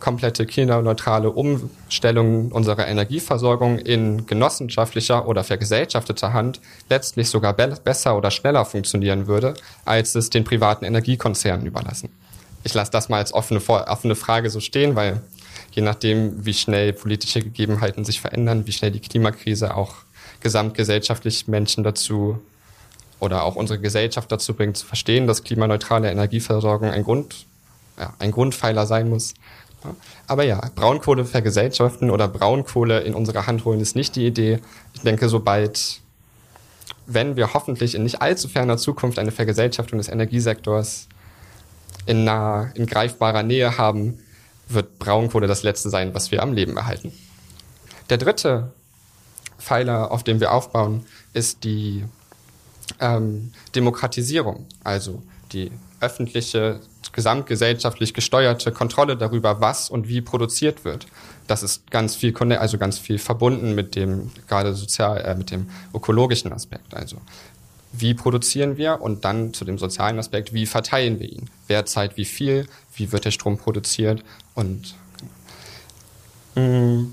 komplette 0.00 0.46
klimaneutrale 0.46 1.30
Umstellung 1.30 2.52
unserer 2.52 2.86
Energieversorgung 2.86 3.78
in 3.78 4.26
genossenschaftlicher 4.26 5.26
oder 5.26 5.44
vergesellschafteter 5.44 6.32
Hand 6.32 6.60
letztlich 6.88 7.28
sogar 7.28 7.52
be 7.54 7.76
besser 7.82 8.16
oder 8.16 8.30
schneller 8.30 8.64
funktionieren 8.64 9.26
würde, 9.26 9.54
als 9.84 10.14
es 10.14 10.30
den 10.30 10.44
privaten 10.44 10.84
Energiekonzernen 10.84 11.66
überlassen. 11.66 12.10
Ich 12.64 12.74
lasse 12.74 12.90
das 12.90 13.08
mal 13.08 13.18
als 13.18 13.32
offene, 13.32 13.60
offene 13.68 14.14
Frage 14.14 14.50
so 14.50 14.60
stehen, 14.60 14.96
weil 14.96 15.22
je 15.72 15.82
nachdem, 15.82 16.44
wie 16.44 16.54
schnell 16.54 16.92
politische 16.92 17.40
Gegebenheiten 17.40 18.04
sich 18.04 18.20
verändern, 18.20 18.66
wie 18.66 18.72
schnell 18.72 18.90
die 18.90 19.00
Klimakrise 19.00 19.76
auch 19.76 19.94
gesamtgesellschaftlich 20.40 21.48
Menschen 21.48 21.84
dazu 21.84 22.40
oder 23.20 23.44
auch 23.44 23.56
unsere 23.56 23.78
Gesellschaft 23.78 24.30
dazu 24.30 24.54
bringt, 24.54 24.76
zu 24.76 24.86
verstehen, 24.86 25.26
dass 25.26 25.44
klimaneutrale 25.44 26.10
Energieversorgung 26.10 26.90
ein 26.90 27.04
Grund, 27.04 27.46
ja, 27.98 28.12
ein 28.18 28.30
Grundpfeiler 28.30 28.86
sein 28.86 29.08
muss, 29.08 29.34
aber 30.26 30.44
ja, 30.44 30.60
Braunkohle 30.74 31.24
vergesellschaften 31.24 32.10
oder 32.10 32.28
Braunkohle 32.28 33.00
in 33.00 33.14
unsere 33.14 33.46
Hand 33.46 33.64
holen 33.64 33.80
ist 33.80 33.96
nicht 33.96 34.16
die 34.16 34.26
Idee. 34.26 34.60
Ich 34.94 35.02
denke, 35.02 35.28
sobald, 35.28 36.00
wenn 37.06 37.36
wir 37.36 37.54
hoffentlich 37.54 37.94
in 37.94 38.02
nicht 38.02 38.22
allzu 38.22 38.48
ferner 38.48 38.78
Zukunft 38.78 39.18
eine 39.18 39.32
Vergesellschaftung 39.32 39.98
des 39.98 40.08
Energiesektors 40.08 41.08
in 42.06 42.24
naher, 42.24 42.72
in 42.74 42.86
greifbarer 42.86 43.42
Nähe 43.42 43.78
haben, 43.78 44.18
wird 44.68 44.98
Braunkohle 44.98 45.46
das 45.46 45.62
Letzte 45.62 45.90
sein, 45.90 46.14
was 46.14 46.30
wir 46.30 46.42
am 46.42 46.52
Leben 46.52 46.76
erhalten. 46.76 47.12
Der 48.10 48.18
dritte 48.18 48.72
Pfeiler, 49.58 50.10
auf 50.10 50.22
dem 50.24 50.40
wir 50.40 50.52
aufbauen, 50.52 51.04
ist 51.32 51.64
die 51.64 52.04
ähm, 53.00 53.52
Demokratisierung, 53.74 54.66
also 54.84 55.22
die 55.52 55.70
öffentliche 56.00 56.80
gesamtgesellschaftlich 57.16 58.14
gesteuerte 58.14 58.70
Kontrolle 58.70 59.16
darüber, 59.16 59.60
was 59.60 59.90
und 59.90 60.06
wie 60.06 60.20
produziert 60.20 60.84
wird. 60.84 61.06
Das 61.48 61.62
ist 61.62 61.90
ganz 61.90 62.14
viel, 62.14 62.36
also 62.52 62.78
ganz 62.78 62.98
viel 62.98 63.18
verbunden 63.18 63.74
mit 63.74 63.96
dem 63.96 64.30
gerade 64.46 64.74
sozial, 64.74 65.18
äh, 65.22 65.34
mit 65.34 65.50
dem 65.50 65.68
ökologischen 65.92 66.52
Aspekt. 66.52 66.94
Also 66.94 67.16
wie 67.92 68.14
produzieren 68.14 68.76
wir 68.76 69.00
und 69.00 69.24
dann 69.24 69.54
zu 69.54 69.64
dem 69.64 69.78
sozialen 69.78 70.18
Aspekt, 70.18 70.52
wie 70.52 70.66
verteilen 70.66 71.18
wir 71.18 71.32
ihn? 71.32 71.48
Wer 71.66 71.86
zahlt 71.86 72.16
wie 72.16 72.26
viel? 72.26 72.66
Wie 72.94 73.10
wird 73.10 73.24
der 73.24 73.30
Strom 73.30 73.56
produziert? 73.56 74.22
Und 74.54 74.94
mm, 76.54 77.06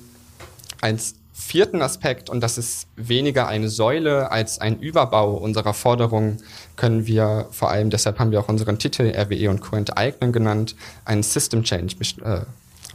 als 0.81 1.15
vierten 1.45 1.81
Aspekt, 1.81 2.29
und 2.29 2.41
das 2.41 2.57
ist 2.57 2.87
weniger 2.95 3.47
eine 3.47 3.69
Säule 3.69 4.31
als 4.31 4.59
ein 4.59 4.79
Überbau 4.79 5.33
unserer 5.33 5.73
Forderungen, 5.73 6.37
können 6.77 7.05
wir 7.05 7.47
vor 7.51 7.69
allem, 7.69 7.89
deshalb 7.89 8.17
haben 8.17 8.31
wir 8.31 8.39
auch 8.39 8.49
unseren 8.49 8.79
Titel 8.79 9.13
RWE 9.15 9.49
und 9.49 9.61
Co. 9.61 9.75
enteignen 9.75 10.31
genannt, 10.31 10.75
einen 11.05 11.21
System 11.21 11.63
Change 11.63 11.95
äh, 12.23 12.41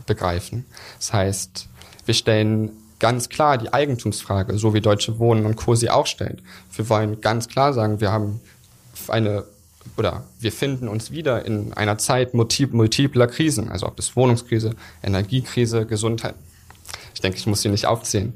begreifen. 0.07 0.65
Das 0.99 1.13
heißt, 1.13 1.69
wir 2.07 2.15
stellen 2.15 2.71
ganz 2.99 3.29
klar 3.29 3.59
die 3.59 3.73
Eigentumsfrage, 3.73 4.59
so 4.59 4.75
wie 4.75 4.81
Deutsche 4.81 5.19
Wohnen 5.19 5.45
und 5.47 5.57
Co. 5.57 5.75
sie 5.75 5.91
auch 5.91 6.07
stellt. 6.07 6.43
Wir 6.75 6.89
wollen 6.89 7.21
ganz 7.21 7.49
klar 7.49 7.73
sagen, 7.75 8.01
wir 8.01 8.11
haben 8.11 8.41
eine 9.09 9.45
oder 9.97 10.25
wir 10.39 10.53
finden 10.53 10.89
uns 10.89 11.11
wieder 11.11 11.45
in 11.45 11.73
einer 11.73 11.99
Zeit 11.99 12.35
multipler 12.35 13.27
Krisen, 13.27 13.69
also 13.69 13.87
ob 13.87 13.99
es 13.99 14.17
Wohnungskrise, 14.17 14.75
Energiekrise, 15.03 15.87
Gesundheit, 15.87 16.35
ich 17.19 17.23
denke, 17.23 17.37
ich 17.37 17.49
muss 17.49 17.63
sie 17.63 17.69
nicht 17.69 17.87
aufzählen. 17.87 18.33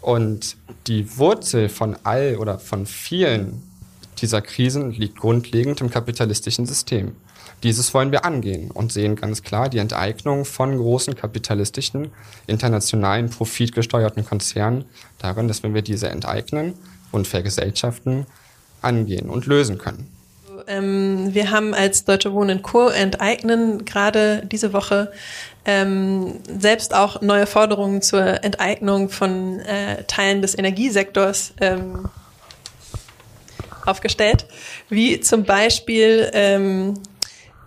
Und 0.00 0.56
die 0.86 1.18
Wurzel 1.18 1.68
von 1.68 1.96
all 2.04 2.36
oder 2.36 2.60
von 2.60 2.86
vielen 2.86 3.60
dieser 4.18 4.40
Krisen 4.40 4.92
liegt 4.92 5.18
grundlegend 5.18 5.80
im 5.80 5.90
kapitalistischen 5.90 6.64
System. 6.64 7.16
Dieses 7.64 7.92
wollen 7.92 8.12
wir 8.12 8.24
angehen 8.24 8.70
und 8.70 8.92
sehen 8.92 9.16
ganz 9.16 9.42
klar 9.42 9.68
die 9.68 9.78
Enteignung 9.78 10.44
von 10.44 10.76
großen 10.76 11.16
kapitalistischen, 11.16 12.12
internationalen, 12.46 13.30
profitgesteuerten 13.30 14.24
Konzernen 14.24 14.84
darin, 15.18 15.48
dass 15.48 15.64
wenn 15.64 15.74
wir 15.74 15.82
diese 15.82 16.08
enteignen 16.08 16.74
und 17.10 17.26
vergesellschaften, 17.26 18.26
angehen 18.80 19.28
und 19.28 19.46
lösen 19.46 19.78
können. 19.78 20.08
Ähm, 20.68 21.34
wir 21.34 21.50
haben 21.50 21.74
als 21.74 22.04
Deutsche 22.04 22.32
Wohnen 22.32 22.62
Co. 22.62 22.88
enteignen 22.88 23.84
gerade 23.84 24.46
diese 24.46 24.72
Woche 24.72 25.10
ähm, 25.64 26.40
selbst 26.46 26.94
auch 26.94 27.20
neue 27.20 27.46
Forderungen 27.46 28.02
zur 28.02 28.44
Enteignung 28.44 29.08
von 29.08 29.60
äh, 29.60 30.04
Teilen 30.04 30.42
des 30.42 30.58
Energiesektors 30.58 31.54
ähm, 31.60 32.08
aufgestellt, 33.86 34.46
wie 34.88 35.20
zum 35.20 35.44
Beispiel 35.44 36.28
ähm, 36.32 36.94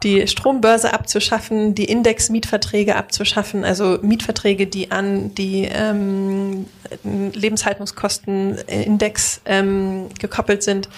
die 0.04 0.28
Strombörse 0.28 0.94
abzuschaffen, 0.94 1.74
die 1.74 1.86
Index-Mietverträge 1.86 2.96
abzuschaffen, 2.96 3.66
also 3.66 3.98
Mietverträge, 4.02 4.68
die 4.68 4.92
an 4.92 5.34
die 5.34 5.68
ähm, 5.72 6.68
Lebenshaltungskostenindex 7.04 9.42
ähm, 9.46 10.10
gekoppelt 10.20 10.62
sind 10.62 10.90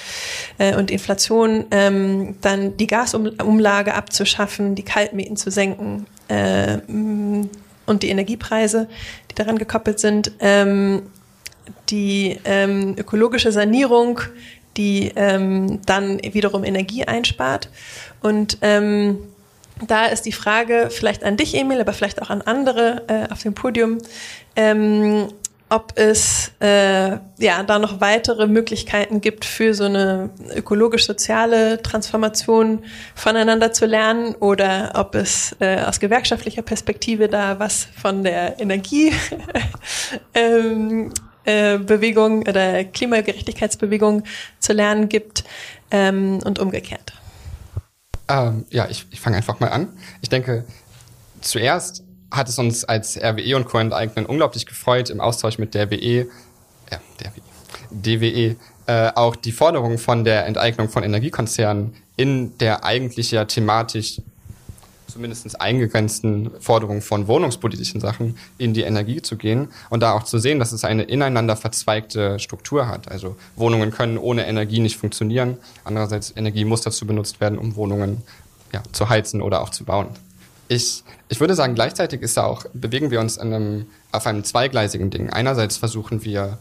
äh, 0.58 0.76
und 0.76 0.92
Inflation, 0.92 1.64
ähm, 1.72 2.36
dann 2.42 2.76
die 2.76 2.88
Gasumlage 2.88 3.94
abzuschaffen, 3.94 4.76
die 4.76 4.84
Kaltmieten 4.84 5.38
zu 5.38 5.52
senken 5.52 6.06
äh, 6.28 6.78
und 6.88 8.04
die 8.04 8.10
Energiepreise, 8.10 8.88
die 9.32 9.36
daran 9.36 9.58
gekoppelt 9.58 10.00
sind, 10.00 10.32
ähm, 10.40 11.04
die 11.90 12.40
ähm, 12.46 12.96
ökologische 12.98 13.52
Sanierung, 13.52 14.20
die 14.76 15.12
ähm, 15.16 15.82
dann 15.86 16.20
wiederum 16.22 16.64
Energie 16.64 17.06
einspart. 17.06 17.70
Und 18.22 18.58
ähm, 18.62 19.18
da 19.86 20.06
ist 20.06 20.24
die 20.24 20.32
Frage 20.32 20.90
vielleicht 20.92 21.24
an 21.24 21.38
dich, 21.38 21.56
Emil, 21.56 21.80
aber 21.80 21.94
vielleicht 21.94 22.22
auch 22.22 22.30
an 22.30 22.42
andere 22.42 23.04
äh, 23.08 23.32
auf 23.32 23.42
dem 23.42 23.54
Podium, 23.54 24.00
ähm, 24.56 25.28
ob 25.70 25.94
es 25.96 26.52
äh, 26.62 27.18
ja 27.40 27.64
da 27.66 27.80
noch 27.80 28.00
weitere 28.00 28.48
Möglichkeiten 28.48 29.20
gibt 29.20 29.44
für 29.44 29.74
so 29.74 29.84
eine 29.84 30.30
ökologisch-soziale 30.56 31.82
Transformation 31.82 32.84
voneinander 33.16 33.74
zu 33.74 33.86
lernen 33.86 34.36
oder 34.36 34.94
ob 34.96 35.16
es 35.16 35.56
äh, 35.60 35.82
aus 35.82 36.00
gewerkschaftlicher 36.00 36.62
Perspektive 36.62 37.28
da 37.28 37.60
was 37.60 37.88
von 38.02 38.24
der 38.24 38.60
Energie 38.60 39.12
ähm, 40.34 41.12
äh, 41.44 41.78
Bewegung 41.78 42.48
oder 42.48 42.86
Klimagerechtigkeitsbewegung 42.86 44.24
zu 44.60 44.74
lernen 44.74 45.10
gibt 45.10 45.44
ähm, 45.92 46.40
und 46.46 46.60
umgekehrt. 46.60 47.14
Ähm, 48.30 48.66
ja, 48.70 48.88
ich, 48.90 49.06
ich 49.12 49.20
fange 49.20 49.38
einfach 49.38 49.60
mal 49.60 49.70
an. 49.70 49.90
Ich 50.22 50.30
denke, 50.30 50.66
zuerst 51.42 52.04
hat 52.32 52.50
es 52.50 52.60
uns 52.60 52.84
als 52.84 53.18
RWE 53.18 53.56
und 53.56 53.66
Co. 53.66 53.78
enteignen 53.80 54.26
unglaublich 54.26 54.66
gefreut, 54.66 55.10
im 55.10 55.22
Austausch 55.22 55.58
mit 55.58 55.74
der 55.74 55.90
WE, 55.92 56.28
ja, 56.92 57.00
der 57.20 57.32
WE, 57.36 57.42
DWE, 57.90 58.56
äh, 58.88 59.12
auch 59.16 59.36
die 59.36 59.52
Forderung 59.52 59.98
von 59.98 60.24
der 60.24 60.46
Enteignung 60.46 60.90
von 60.90 61.04
Energiekonzernen 61.04 61.96
in 62.18 62.58
der 62.58 62.84
eigentlich 62.84 63.32
ja 63.32 63.46
thematisch 63.46 64.22
zumindest 65.08 65.60
eingegrenzten 65.62 66.52
Forderungen 66.60 67.02
von 67.02 67.28
wohnungspolitischen 67.28 68.02
Sachen 68.02 68.38
in 68.58 68.74
die 68.74 68.82
Energie 68.82 69.22
zu 69.22 69.38
gehen 69.38 69.70
und 69.90 70.02
da 70.02 70.12
auch 70.12 70.24
zu 70.24 70.38
sehen, 70.38 70.60
dass 70.60 70.74
es 70.74 70.84
eine 70.84 71.04
ineinander 71.04 71.56
verzweigte 71.56 72.40
Struktur 72.40 72.88
hat. 72.88 73.10
Also 73.10 73.36
Wohnungen 73.56 73.92
können 73.92 74.18
ohne 74.18 74.46
Energie 74.46 74.80
nicht 74.80 74.98
funktionieren. 74.98 75.58
Andererseits 75.86 76.34
Energie 76.36 76.66
muss 76.66 76.82
dazu 76.82 77.08
benutzt 77.08 77.40
werden, 77.40 77.58
um 77.58 77.76
Wohnungen 77.76 78.22
ja, 78.74 78.84
zu 78.92 79.10
heizen 79.10 79.42
oder 79.42 79.62
auch 79.62 79.70
zu 79.70 79.86
bauen. 79.86 80.10
Ich, 80.68 81.04
ich 81.30 81.40
würde 81.40 81.56
sagen, 81.56 81.76
gleichzeitig 81.76 82.22
ist 82.22 82.38
da 82.38 82.44
auch, 82.44 82.66
bewegen 82.74 83.10
wir 83.12 83.20
uns 83.20 83.38
einem, 83.38 83.88
auf 84.12 84.26
einem 84.28 84.44
zweigleisigen 84.44 85.10
Ding. 85.10 85.30
Einerseits 85.30 85.78
versuchen 85.78 86.24
wir 86.24 86.58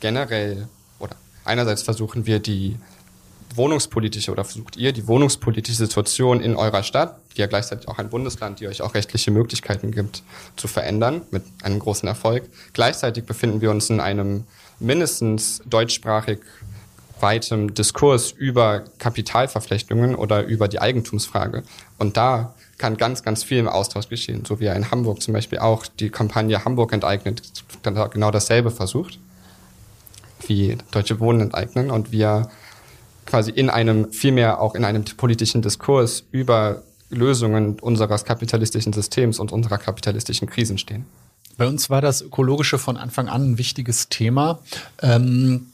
generell 0.00 0.68
oder 0.98 1.16
einerseits 1.44 1.82
versuchen 1.82 2.26
wir 2.26 2.38
die 2.38 2.76
wohnungspolitische 3.54 4.30
oder 4.30 4.44
versucht 4.44 4.76
ihr 4.76 4.92
die 4.92 5.08
wohnungspolitische 5.08 5.76
Situation 5.76 6.40
in 6.40 6.54
eurer 6.54 6.82
Stadt, 6.82 7.18
die 7.34 7.40
ja 7.40 7.46
gleichzeitig 7.46 7.88
auch 7.88 7.98
ein 7.98 8.10
Bundesland, 8.10 8.60
die 8.60 8.68
euch 8.68 8.82
auch 8.82 8.94
rechtliche 8.94 9.30
Möglichkeiten 9.30 9.90
gibt, 9.90 10.22
zu 10.56 10.68
verändern 10.68 11.22
mit 11.30 11.42
einem 11.62 11.78
großen 11.78 12.06
Erfolg. 12.08 12.48
Gleichzeitig 12.74 13.24
befinden 13.24 13.60
wir 13.60 13.70
uns 13.70 13.90
in 13.90 14.00
einem 14.00 14.44
mindestens 14.78 15.62
deutschsprachig 15.66 16.40
weitem 17.20 17.74
Diskurs 17.74 18.30
über 18.30 18.84
Kapitalverflechtungen 18.98 20.14
oder 20.14 20.44
über 20.44 20.68
die 20.68 20.80
Eigentumsfrage. 20.80 21.64
Und 21.98 22.16
da 22.16 22.54
kann 22.78 22.96
ganz, 22.96 23.22
ganz 23.22 23.42
viel 23.42 23.58
im 23.58 23.68
Austausch 23.68 24.08
geschehen, 24.08 24.44
so 24.46 24.60
wie 24.60 24.66
er 24.66 24.76
in 24.76 24.90
Hamburg 24.90 25.22
zum 25.22 25.34
Beispiel 25.34 25.58
auch 25.58 25.86
die 25.86 26.10
Kampagne 26.10 26.64
Hamburg 26.64 26.92
enteignet 26.92 27.42
genau 27.82 28.30
dasselbe 28.30 28.70
versucht, 28.70 29.18
wie 30.46 30.78
Deutsche 30.90 31.20
Wohnen 31.20 31.40
enteignen 31.40 31.90
und 31.90 32.12
wir 32.12 32.48
quasi 33.26 33.50
in 33.50 33.68
einem, 33.68 34.12
vielmehr 34.12 34.60
auch 34.60 34.74
in 34.74 34.84
einem 34.84 35.04
politischen 35.04 35.60
Diskurs 35.60 36.24
über 36.30 36.82
Lösungen 37.10 37.78
unseres 37.80 38.24
kapitalistischen 38.24 38.92
Systems 38.92 39.38
und 39.38 39.52
unserer 39.52 39.78
kapitalistischen 39.78 40.48
Krisen 40.48 40.78
stehen. 40.78 41.04
Bei 41.56 41.66
uns 41.66 41.90
war 41.90 42.00
das 42.00 42.22
Ökologische 42.22 42.78
von 42.78 42.96
Anfang 42.96 43.28
an 43.28 43.52
ein 43.52 43.58
wichtiges 43.58 44.08
Thema. 44.08 44.60
Ähm 45.02 45.66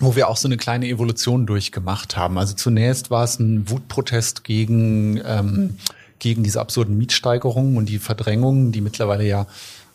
wo 0.00 0.14
wir 0.14 0.28
auch 0.28 0.36
so 0.36 0.48
eine 0.48 0.56
kleine 0.56 0.86
Evolution 0.86 1.46
durchgemacht 1.46 2.16
haben. 2.16 2.38
Also 2.38 2.54
zunächst 2.54 3.10
war 3.10 3.24
es 3.24 3.38
ein 3.38 3.68
Wutprotest 3.68 4.44
gegen, 4.44 5.20
ähm, 5.24 5.76
gegen 6.18 6.42
diese 6.42 6.60
absurden 6.60 6.96
Mietsteigerungen 6.98 7.76
und 7.76 7.86
die 7.88 7.98
Verdrängungen, 7.98 8.72
die 8.72 8.80
mittlerweile 8.80 9.24
ja, 9.24 9.46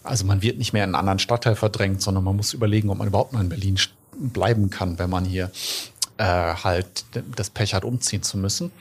also 0.04 0.26
man 0.26 0.42
wird 0.42 0.58
nicht 0.58 0.74
mehr 0.74 0.84
in 0.84 0.90
einen 0.90 1.00
anderen 1.00 1.20
Stadtteil 1.20 1.56
verdrängt, 1.56 2.02
sondern 2.02 2.24
man 2.24 2.36
muss 2.36 2.54
überlegen, 2.54 2.90
ob 2.90 2.98
man 2.98 3.08
überhaupt 3.08 3.34
noch 3.34 3.40
in 3.40 3.50
Berlin 3.50 3.78
bleiben 4.16 4.70
kann, 4.70 5.00
wenn 5.00 5.10
man 5.10 5.26
hier 5.26 5.52
äh, 6.18 6.24
halt 6.24 7.06
das 7.36 7.50
Pech 7.50 7.74
hat, 7.74 7.84
umziehen 7.84 8.24
zu 8.24 8.38
müssen. 8.38 8.72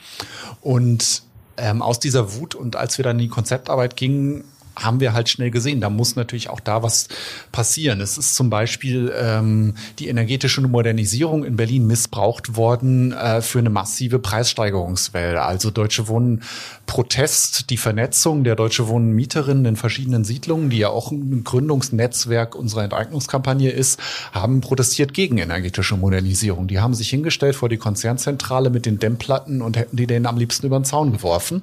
Und 0.60 1.22
ähm, 1.56 1.82
aus 1.82 2.00
dieser 2.00 2.34
Wut 2.34 2.54
und 2.54 2.76
als 2.76 2.98
wir 2.98 3.04
dann 3.04 3.16
in 3.16 3.26
die 3.26 3.28
Konzeptarbeit 3.28 3.96
gingen, 3.96 4.44
haben 4.76 5.00
wir 5.00 5.12
halt 5.12 5.28
schnell 5.28 5.50
gesehen, 5.50 5.80
da 5.80 5.90
muss 5.90 6.16
natürlich 6.16 6.50
auch 6.50 6.60
da 6.60 6.82
was 6.82 7.08
passieren. 7.50 8.00
Es 8.00 8.18
ist 8.18 8.34
zum 8.34 8.50
Beispiel 8.50 9.12
ähm, 9.16 9.74
die 9.98 10.08
energetische 10.08 10.60
Modernisierung 10.62 11.44
in 11.44 11.56
Berlin 11.56 11.86
missbraucht 11.86 12.56
worden 12.56 13.12
äh, 13.12 13.42
für 13.42 13.58
eine 13.58 13.70
massive 13.70 14.18
Preissteigerungswelle. 14.18 15.42
Also 15.42 15.70
Deutsche 15.70 16.08
Wohnen 16.08 16.42
Protest, 16.86 17.70
die 17.70 17.76
Vernetzung 17.76 18.44
der 18.44 18.56
Deutsche 18.56 18.88
Wohnen 18.88 19.12
Mieterinnen 19.12 19.64
in 19.64 19.76
verschiedenen 19.76 20.24
Siedlungen, 20.24 20.70
die 20.70 20.78
ja 20.78 20.88
auch 20.88 21.10
ein 21.10 21.44
Gründungsnetzwerk 21.44 22.54
unserer 22.54 22.84
Enteignungskampagne 22.84 23.70
ist, 23.70 23.98
haben 24.32 24.60
protestiert 24.60 25.14
gegen 25.14 25.38
energetische 25.38 25.96
Modernisierung. 25.96 26.66
Die 26.66 26.80
haben 26.80 26.94
sich 26.94 27.08
hingestellt 27.08 27.56
vor 27.56 27.68
die 27.68 27.76
Konzernzentrale 27.76 28.70
mit 28.70 28.86
den 28.86 28.98
Dämmplatten 28.98 29.62
und 29.62 29.76
hätten 29.76 29.96
die 29.96 30.06
denen 30.06 30.26
am 30.26 30.36
liebsten 30.36 30.66
über 30.66 30.78
den 30.78 30.84
Zaun 30.84 31.12
geworfen. 31.12 31.62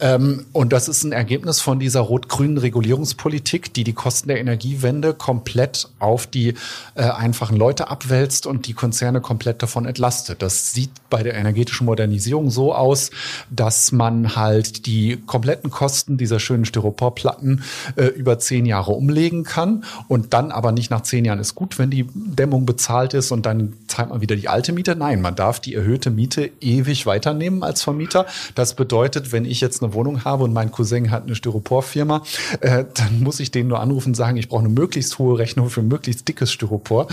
Ähm, 0.00 0.46
und 0.52 0.72
das 0.72 0.88
ist 0.88 1.04
ein 1.04 1.12
Ergebnis 1.12 1.60
von 1.60 1.78
dieser 1.78 2.00
rot-grünen 2.00 2.41
grünen 2.42 2.58
Regulierungspolitik, 2.58 3.72
die 3.72 3.84
die 3.84 3.92
Kosten 3.92 4.26
der 4.26 4.40
Energiewende 4.40 5.14
komplett 5.14 5.88
auf 6.00 6.26
die 6.26 6.54
äh, 6.96 7.02
einfachen 7.02 7.56
Leute 7.56 7.88
abwälzt 7.88 8.48
und 8.48 8.66
die 8.66 8.72
Konzerne 8.72 9.20
komplett 9.20 9.62
davon 9.62 9.86
entlastet. 9.86 10.42
Das 10.42 10.72
sieht 10.72 10.90
bei 11.08 11.22
der 11.22 11.34
energetischen 11.34 11.86
Modernisierung 11.86 12.50
so 12.50 12.74
aus, 12.74 13.12
dass 13.48 13.92
man 13.92 14.34
halt 14.34 14.86
die 14.86 15.18
kompletten 15.24 15.70
Kosten 15.70 16.16
dieser 16.16 16.40
schönen 16.40 16.64
Styroporplatten 16.64 17.62
äh, 17.94 18.06
über 18.06 18.40
zehn 18.40 18.66
Jahre 18.66 18.90
umlegen 18.90 19.44
kann 19.44 19.84
und 20.08 20.34
dann 20.34 20.50
aber 20.50 20.72
nicht 20.72 20.90
nach 20.90 21.02
zehn 21.02 21.24
Jahren 21.24 21.38
ist 21.38 21.54
gut, 21.54 21.78
wenn 21.78 21.90
die 21.90 22.08
Dämmung 22.12 22.66
bezahlt 22.66 23.14
ist 23.14 23.30
und 23.30 23.46
dann 23.46 23.74
zahlt 23.86 24.08
man 24.08 24.20
wieder 24.20 24.34
die 24.34 24.48
alte 24.48 24.72
Miete. 24.72 24.96
Nein, 24.96 25.20
man 25.20 25.36
darf 25.36 25.60
die 25.60 25.76
erhöhte 25.76 26.10
Miete 26.10 26.50
ewig 26.60 27.06
weiternehmen 27.06 27.62
als 27.62 27.84
Vermieter. 27.84 28.26
Das 28.56 28.74
bedeutet, 28.74 29.30
wenn 29.30 29.44
ich 29.44 29.60
jetzt 29.60 29.80
eine 29.80 29.94
Wohnung 29.94 30.24
habe 30.24 30.42
und 30.42 30.52
mein 30.52 30.72
Cousin 30.72 31.12
hat 31.12 31.22
eine 31.22 31.36
Styroporfirma, 31.36 32.22
äh, 32.60 32.84
dann 32.94 33.22
muss 33.22 33.40
ich 33.40 33.50
den 33.50 33.68
nur 33.68 33.80
anrufen 33.80 34.10
und 34.10 34.14
sagen, 34.14 34.36
ich 34.36 34.48
brauche 34.48 34.64
eine 34.64 34.68
möglichst 34.68 35.18
hohe 35.18 35.38
Rechnung 35.38 35.70
für 35.70 35.82
möglichst 35.82 36.28
dickes 36.28 36.52
Styropor. 36.52 37.08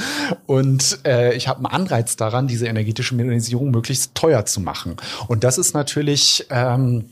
Und 0.45 0.99
äh, 1.05 1.35
ich 1.35 1.47
habe 1.47 1.59
einen 1.59 1.67
Anreiz 1.67 2.15
daran, 2.15 2.47
diese 2.47 2.67
energetische 2.67 3.15
Modernisierung 3.15 3.71
möglichst 3.71 4.15
teuer 4.15 4.45
zu 4.45 4.61
machen. 4.61 4.95
Und 5.27 5.43
das 5.43 5.57
ist 5.57 5.73
natürlich 5.73 6.45
ähm, 6.49 7.05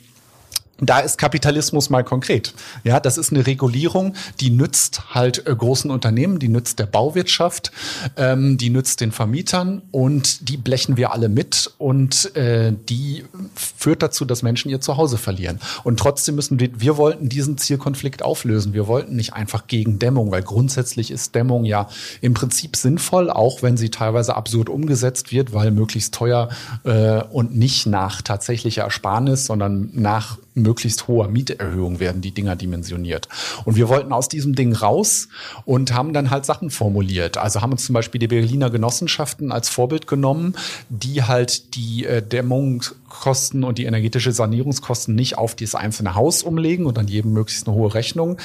da 0.79 0.99
ist 0.99 1.17
Kapitalismus 1.17 1.89
mal 1.89 2.03
konkret. 2.03 2.53
Ja, 2.83 2.99
das 2.99 3.17
ist 3.17 3.31
eine 3.31 3.47
Regulierung, 3.47 4.13
die 4.39 4.49
nützt 4.49 5.13
halt 5.15 5.47
äh, 5.47 5.55
großen 5.55 5.89
Unternehmen, 5.89 6.39
die 6.39 6.49
nützt 6.49 6.79
der 6.79 6.85
Bauwirtschaft, 6.85 7.71
ähm, 8.15 8.57
die 8.57 8.69
nützt 8.69 9.01
den 9.01 9.11
Vermietern 9.11 9.81
und 9.91 10.49
die 10.49 10.57
blechen 10.57 10.97
wir 10.97 11.11
alle 11.11 11.29
mit 11.29 11.71
und 11.77 12.35
äh, 12.35 12.73
die 12.89 13.23
führt 13.55 14.03
dazu, 14.03 14.25
dass 14.25 14.43
Menschen 14.43 14.69
ihr 14.69 14.81
Zuhause 14.81 15.17
verlieren. 15.17 15.59
Und 15.83 15.99
trotzdem 15.99 16.35
müssen 16.35 16.59
wir, 16.59 16.69
wir 16.79 16.97
wollten 16.97 17.29
diesen 17.29 17.57
Zielkonflikt 17.57 18.21
auflösen. 18.21 18.73
Wir 18.73 18.87
wollten 18.87 19.15
nicht 19.15 19.33
einfach 19.33 19.67
gegen 19.67 19.99
Dämmung, 19.99 20.31
weil 20.31 20.43
grundsätzlich 20.43 21.11
ist 21.11 21.33
Dämmung 21.35 21.65
ja 21.65 21.89
im 22.21 22.33
Prinzip 22.33 22.75
sinnvoll, 22.75 23.29
auch 23.29 23.63
wenn 23.63 23.77
sie 23.77 23.89
teilweise 23.89 24.35
absurd 24.35 24.69
umgesetzt 24.69 25.31
wird, 25.31 25.53
weil 25.53 25.71
möglichst 25.71 26.13
teuer 26.13 26.49
äh, 26.83 27.21
und 27.23 27.55
nicht 27.55 27.87
nach 27.87 28.21
tatsächlicher 28.21 28.83
Ersparnis, 28.83 29.45
sondern 29.45 29.89
nach 29.93 30.37
möglichst 30.57 31.07
hoher 31.07 31.27
Mieterhöhung 31.27 31.99
werden 31.99 32.21
die 32.21 32.31
Dinger 32.31 32.55
dimensioniert. 32.55 33.27
Und 33.65 33.75
wir 33.75 33.89
wollten 33.89 34.11
aus 34.11 34.27
diesem 34.27 34.55
Ding 34.55 34.73
raus 34.73 35.29
und 35.65 35.93
haben 35.93 36.13
dann 36.13 36.29
halt 36.29 36.45
Sachen 36.45 36.69
formuliert. 36.69 37.37
Also 37.37 37.61
haben 37.61 37.71
uns 37.71 37.85
zum 37.85 37.93
Beispiel 37.93 38.19
die 38.19 38.27
Berliner 38.27 38.69
Genossenschaften 38.69 39.51
als 39.51 39.69
Vorbild 39.69 40.07
genommen, 40.07 40.55
die 40.89 41.23
halt 41.23 41.75
die 41.75 42.05
äh, 42.05 42.21
Dämmungskosten 42.21 43.63
und 43.63 43.77
die 43.77 43.85
energetische 43.85 44.31
Sanierungskosten 44.31 45.15
nicht 45.15 45.37
auf 45.37 45.55
das 45.55 45.75
einzelne 45.75 46.15
Haus 46.15 46.43
umlegen 46.43 46.85
und 46.85 46.97
dann 46.97 47.07
jedem 47.07 47.33
möglichst 47.33 47.67
eine 47.67 47.75
hohe 47.75 47.93
Rechnung 47.93 48.37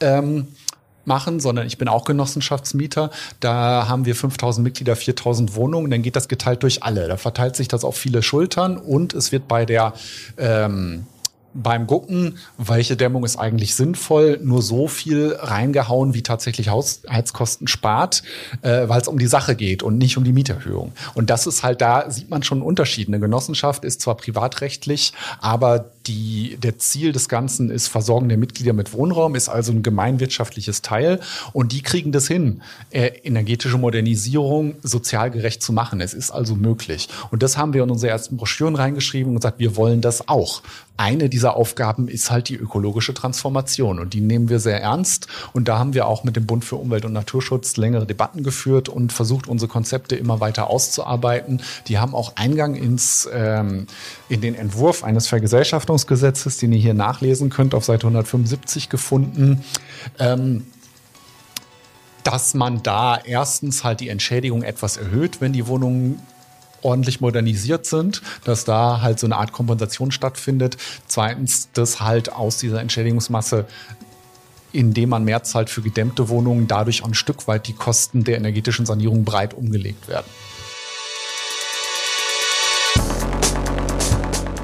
ähm, 0.00 0.48
machen, 1.04 1.40
sondern 1.40 1.66
ich 1.66 1.78
bin 1.78 1.88
auch 1.88 2.04
Genossenschaftsmieter. 2.04 3.10
Da 3.40 3.88
haben 3.88 4.04
wir 4.04 4.14
5000 4.14 4.64
Mitglieder, 4.64 4.96
4000 4.96 5.54
Wohnungen. 5.54 5.90
Dann 5.90 6.02
geht 6.02 6.16
das 6.16 6.28
geteilt 6.28 6.62
durch 6.62 6.82
alle. 6.82 7.08
Da 7.08 7.16
verteilt 7.16 7.56
sich 7.56 7.68
das 7.68 7.84
auf 7.84 7.96
viele 7.96 8.22
Schultern 8.22 8.76
und 8.76 9.14
es 9.14 9.32
wird 9.32 9.48
bei 9.48 9.64
der 9.66 9.94
ähm, 10.38 11.06
beim 11.54 11.86
Gucken, 11.86 12.38
welche 12.58 12.96
Dämmung 12.96 13.24
ist 13.24 13.36
eigentlich 13.36 13.74
sinnvoll, 13.74 14.38
nur 14.42 14.62
so 14.62 14.88
viel 14.88 15.36
reingehauen, 15.38 16.14
wie 16.14 16.22
tatsächlich 16.22 16.68
Hausheizkosten 16.68 17.66
spart, 17.66 18.22
äh, 18.62 18.88
weil 18.88 19.00
es 19.00 19.08
um 19.08 19.18
die 19.18 19.26
Sache 19.26 19.56
geht 19.56 19.82
und 19.82 19.98
nicht 19.98 20.16
um 20.16 20.24
die 20.24 20.32
Mieterhöhung. 20.32 20.92
Und 21.14 21.30
das 21.30 21.46
ist 21.46 21.62
halt, 21.62 21.80
da 21.80 22.10
sieht 22.10 22.30
man 22.30 22.42
schon 22.42 22.58
einen 22.58 22.66
Unterschied. 22.66 23.08
Eine 23.08 23.20
Genossenschaft 23.20 23.84
ist 23.84 24.00
zwar 24.00 24.16
privatrechtlich, 24.16 25.12
aber 25.40 25.90
die, 26.06 26.56
der 26.62 26.78
Ziel 26.78 27.12
des 27.12 27.28
Ganzen 27.28 27.70
ist 27.70 27.88
Versorgung 27.88 28.28
der 28.28 28.38
Mitglieder 28.38 28.72
mit 28.72 28.92
Wohnraum, 28.92 29.34
ist 29.34 29.48
also 29.48 29.72
ein 29.72 29.82
gemeinwirtschaftliches 29.82 30.82
Teil. 30.82 31.20
Und 31.52 31.72
die 31.72 31.82
kriegen 31.82 32.12
das 32.12 32.26
hin, 32.26 32.62
äh, 32.90 33.08
energetische 33.22 33.78
Modernisierung 33.78 34.76
sozial 34.82 35.30
gerecht 35.30 35.62
zu 35.62 35.72
machen. 35.72 36.00
Es 36.00 36.14
ist 36.14 36.30
also 36.30 36.56
möglich. 36.56 37.08
Und 37.30 37.42
das 37.42 37.56
haben 37.56 37.74
wir 37.74 37.82
in 37.82 37.90
unsere 37.90 38.10
ersten 38.10 38.36
Broschüren 38.36 38.76
reingeschrieben 38.76 39.30
und 39.30 39.36
gesagt, 39.36 39.58
wir 39.58 39.76
wollen 39.76 40.00
das 40.00 40.28
auch 40.28 40.62
eine 41.00 41.30
dieser 41.30 41.56
Aufgaben 41.56 42.08
ist 42.08 42.30
halt 42.30 42.50
die 42.50 42.56
ökologische 42.56 43.14
Transformation 43.14 43.98
und 43.98 44.12
die 44.12 44.20
nehmen 44.20 44.50
wir 44.50 44.60
sehr 44.60 44.82
ernst 44.82 45.28
und 45.54 45.66
da 45.66 45.78
haben 45.78 45.94
wir 45.94 46.06
auch 46.06 46.24
mit 46.24 46.36
dem 46.36 46.44
Bund 46.44 46.62
für 46.62 46.76
Umwelt 46.76 47.06
und 47.06 47.14
Naturschutz 47.14 47.78
längere 47.78 48.04
Debatten 48.04 48.42
geführt 48.42 48.90
und 48.90 49.10
versucht, 49.10 49.48
unsere 49.48 49.70
Konzepte 49.70 50.14
immer 50.14 50.40
weiter 50.40 50.68
auszuarbeiten. 50.68 51.62
Die 51.88 51.98
haben 51.98 52.14
auch 52.14 52.36
Eingang 52.36 52.74
ins, 52.74 53.26
ähm, 53.32 53.86
in 54.28 54.42
den 54.42 54.54
Entwurf 54.54 55.02
eines 55.02 55.26
Vergesellschaftungsgesetzes, 55.26 55.89
den 56.58 56.72
ihr 56.72 56.78
hier 56.78 56.94
nachlesen 56.94 57.50
könnt, 57.50 57.74
auf 57.74 57.84
Seite 57.84 58.06
175 58.06 58.88
gefunden. 58.88 59.64
Ähm, 60.18 60.66
dass 62.24 62.54
man 62.54 62.82
da 62.82 63.18
erstens 63.18 63.82
halt 63.82 64.00
die 64.00 64.08
Entschädigung 64.08 64.62
etwas 64.62 64.98
erhöht, 64.98 65.40
wenn 65.40 65.52
die 65.52 65.66
Wohnungen 65.66 66.20
ordentlich 66.82 67.20
modernisiert 67.20 67.86
sind, 67.86 68.22
dass 68.44 68.64
da 68.64 69.00
halt 69.00 69.18
so 69.18 69.26
eine 69.26 69.36
Art 69.36 69.52
Kompensation 69.52 70.12
stattfindet. 70.12 70.76
Zweitens, 71.06 71.70
dass 71.72 72.00
halt 72.00 72.32
aus 72.32 72.58
dieser 72.58 72.80
Entschädigungsmasse 72.80 73.66
indem 74.72 75.08
man 75.10 75.24
mehr 75.24 75.42
zahlt 75.42 75.70
für 75.70 75.82
gedämmte 75.82 76.28
Wohnungen, 76.28 76.68
dadurch 76.68 77.04
ein 77.04 77.14
Stück 77.14 77.48
weit 77.48 77.66
die 77.66 77.72
Kosten 77.72 78.24
der 78.24 78.36
energetischen 78.36 78.86
Sanierung 78.86 79.24
breit 79.24 79.54
umgelegt 79.54 80.08
werden. 80.08 80.26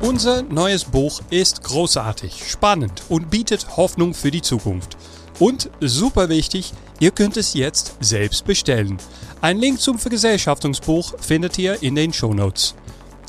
Unser 0.03 0.43
neues 0.43 0.85
Buch 0.85 1.23
ist 1.31 1.65
großartig, 1.65 2.51
spannend 2.51 3.03
und 3.09 3.31
bietet 3.31 3.77
Hoffnung 3.77 4.13
für 4.13 4.31
die 4.31 4.43
Zukunft. 4.43 4.97
Und 5.39 5.71
super 5.81 6.29
wichtig, 6.29 6.73
ihr 7.01 7.11
könnt 7.11 7.37
es 7.37 7.55
jetzt 7.55 7.97
selbst 8.01 8.45
bestellen. 8.45 8.99
Ein 9.41 9.59
Link 9.59 9.81
zum 9.81 9.99
Vergesellschaftungsbuch 9.99 11.15
findet 11.19 11.59
ihr 11.59 11.83
in 11.83 11.95
den 11.95 12.13
Shownotes. 12.13 12.75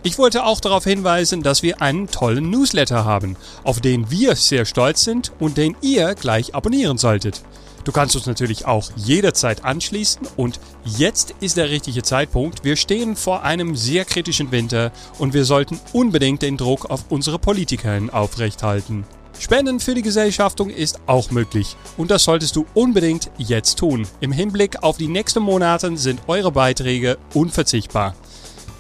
Ich 0.04 0.18
wollte 0.18 0.46
auch 0.46 0.60
darauf 0.60 0.84
hinweisen, 0.84 1.42
dass 1.42 1.64
wir 1.64 1.82
einen 1.82 2.08
tollen 2.08 2.50
Newsletter 2.50 3.06
haben, 3.06 3.38
auf 3.64 3.80
den 3.80 4.12
wir 4.12 4.36
sehr 4.36 4.66
stolz 4.66 5.04
sind 5.04 5.32
und 5.40 5.58
den 5.58 5.76
ihr 5.82 6.16
gleich 6.16 6.54
abonnieren 6.54 6.98
solltet. 6.98 7.42
Du 7.88 7.94
kannst 7.94 8.18
uns 8.18 8.26
natürlich 8.26 8.66
auch 8.66 8.92
jederzeit 8.98 9.64
anschließen 9.64 10.28
und 10.36 10.60
jetzt 10.84 11.34
ist 11.40 11.56
der 11.56 11.70
richtige 11.70 12.04
Zeitpunkt. 12.04 12.66
Wir 12.66 12.76
stehen 12.76 13.16
vor 13.16 13.44
einem 13.44 13.78
sehr 13.78 14.04
kritischen 14.04 14.52
Winter 14.52 14.92
und 15.20 15.34
wir 15.34 15.46
sollten 15.46 15.80
unbedingt 15.94 16.42
den 16.42 16.58
Druck 16.58 16.90
auf 16.90 17.06
unsere 17.08 17.40
Politikerinnen 17.40 18.10
aufrechthalten. 18.10 19.06
Spenden 19.40 19.80
für 19.80 19.96
die 19.96 20.02
Gesellschaftung 20.02 20.70
ist 20.70 21.00
auch 21.08 21.32
möglich 21.32 21.78
und 21.96 22.12
das 22.12 22.26
solltest 22.26 22.58
du 22.58 22.66
unbedingt 22.74 23.32
jetzt 23.38 23.78
tun. 23.78 24.06
Im 24.20 24.34
Hinblick 24.34 24.84
auf 24.84 24.98
die 24.98 25.08
nächsten 25.08 25.42
Monate 25.42 25.96
sind 25.96 26.20
eure 26.28 26.52
Beiträge 26.52 27.18
unverzichtbar. 27.34 28.16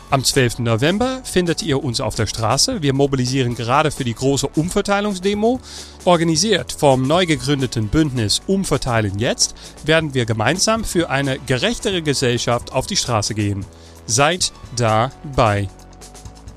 Am 0.10 0.24
12. 0.24 0.60
November 0.60 1.20
findet 1.26 1.62
ihr 1.62 1.84
uns 1.84 2.00
auf 2.00 2.16
der 2.16 2.28
Straße. 2.28 2.82
Wir 2.82 2.94
mobilisieren 2.94 3.56
gerade 3.56 3.92
für 3.92 4.06
die 4.06 4.14
große 4.14 4.48
Umverteilungsdemo. 4.48 5.60
Organisiert 6.06 6.72
vom 6.72 7.06
neu 7.06 7.26
gegründeten 7.26 7.90
Bündnis 7.90 8.42
Umverteilen 8.48 9.20
jetzt 9.20 9.54
werden 9.84 10.14
wir 10.14 10.26
gemeinsam 10.26 10.86
für 10.86 11.10
eine 11.10 11.40
gerechtere 11.40 12.02
Gesellschaft 12.02 12.72
auf 12.72 12.88
die 12.88 12.96
Straße 12.96 13.36
gehen. 13.36 13.66
Seid 14.06 14.54
dabei. 14.78 15.68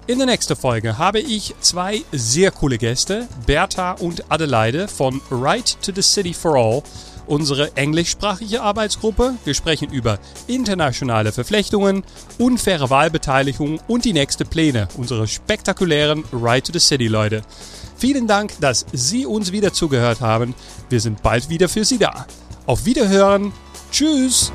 In 0.06 0.18
der 0.18 0.28
nächsten 0.28 0.54
Folge 0.54 0.96
habe 0.98 1.18
ich 1.18 1.52
zwei 1.60 2.02
sehr 2.12 2.52
coole 2.52 2.78
Gäste, 2.78 3.26
Bertha 3.46 3.92
und 3.92 4.30
Adelaide 4.30 4.86
von 4.86 5.20
Right 5.28 5.76
to 5.82 5.90
the 5.92 6.02
City 6.02 6.34
for 6.34 6.54
All 6.54 6.82
unsere 7.30 7.76
englischsprachige 7.76 8.60
Arbeitsgruppe. 8.60 9.34
Wir 9.44 9.54
sprechen 9.54 9.90
über 9.90 10.18
internationale 10.48 11.32
Verflechtungen, 11.32 12.02
unfaire 12.38 12.90
Wahlbeteiligung 12.90 13.80
und 13.86 14.04
die 14.04 14.12
nächsten 14.12 14.46
Pläne 14.46 14.88
unserer 14.96 15.26
spektakulären 15.26 16.24
Ride 16.32 16.62
to 16.62 16.72
the 16.72 16.80
City 16.80 17.06
Leute. 17.06 17.42
Vielen 17.96 18.26
Dank, 18.26 18.52
dass 18.60 18.84
Sie 18.92 19.26
uns 19.26 19.52
wieder 19.52 19.72
zugehört 19.72 20.20
haben. 20.20 20.54
Wir 20.88 21.00
sind 21.00 21.22
bald 21.22 21.48
wieder 21.48 21.68
für 21.68 21.84
Sie 21.84 21.98
da. 21.98 22.26
Auf 22.66 22.84
Wiederhören. 22.84 23.52
Tschüss. 23.92 24.52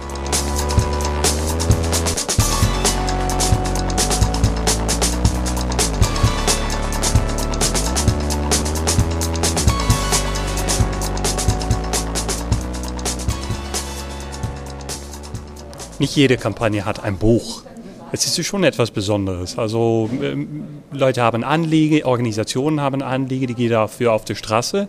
Nicht 16.00 16.16
jede 16.16 16.38
Kampagne 16.38 16.86
hat 16.86 17.04
ein 17.04 17.18
Buch. 17.18 17.64
Es 18.12 18.26
ist 18.26 18.46
schon 18.46 18.64
etwas 18.64 18.92
Besonderes. 18.92 19.58
Also 19.58 20.10
ähm, 20.22 20.66
Leute 20.92 21.22
haben 21.22 21.44
Anliegen, 21.44 22.04
Organisationen 22.04 22.80
haben 22.80 23.02
Anliegen, 23.02 23.48
die 23.48 23.56
gehen 23.56 23.72
dafür 23.72 24.14
auf 24.14 24.26
die 24.26 24.36
Straße. 24.36 24.88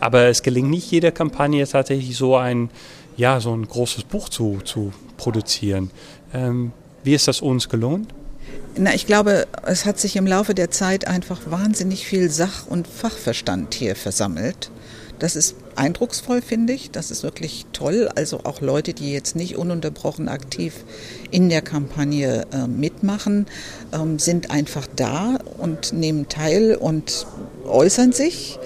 Aber 0.00 0.22
es 0.24 0.42
gelingt 0.42 0.70
nicht 0.70 0.90
jeder 0.90 1.10
Kampagne 1.12 1.66
tatsächlich 1.66 2.16
so 2.16 2.36
ein, 2.36 2.70
ja, 3.16 3.40
so 3.40 3.54
ein 3.54 3.66
großes 3.66 4.04
Buch 4.04 4.28
zu, 4.28 4.58
zu 4.64 4.92
produzieren. 5.16 5.90
Ähm, 6.32 6.72
wie 7.04 7.14
ist 7.14 7.28
das 7.28 7.40
uns 7.40 7.68
gelohnt? 7.68 8.12
Na, 8.76 8.94
ich 8.94 9.06
glaube, 9.06 9.46
es 9.66 9.84
hat 9.84 10.00
sich 10.00 10.16
im 10.16 10.26
Laufe 10.26 10.54
der 10.54 10.70
Zeit 10.70 11.06
einfach 11.06 11.40
wahnsinnig 11.46 12.06
viel 12.06 12.30
Sach- 12.30 12.66
und 12.66 12.86
Fachverstand 12.86 13.74
hier 13.74 13.96
versammelt. 13.96 14.70
Das 15.22 15.36
ist 15.36 15.54
eindrucksvoll, 15.76 16.42
finde 16.42 16.72
ich. 16.72 16.90
Das 16.90 17.12
ist 17.12 17.22
wirklich 17.22 17.66
toll. 17.72 18.10
Also 18.16 18.40
auch 18.42 18.60
Leute, 18.60 18.92
die 18.92 19.12
jetzt 19.12 19.36
nicht 19.36 19.56
ununterbrochen 19.56 20.28
aktiv 20.28 20.84
in 21.30 21.48
der 21.48 21.62
Kampagne 21.62 22.44
äh, 22.52 22.66
mitmachen, 22.66 23.46
ähm, 23.92 24.18
sind 24.18 24.50
einfach 24.50 24.88
da 24.96 25.38
und 25.58 25.92
nehmen 25.92 26.28
teil 26.28 26.74
und 26.74 27.28
äußern 27.64 28.10
sich 28.10 28.58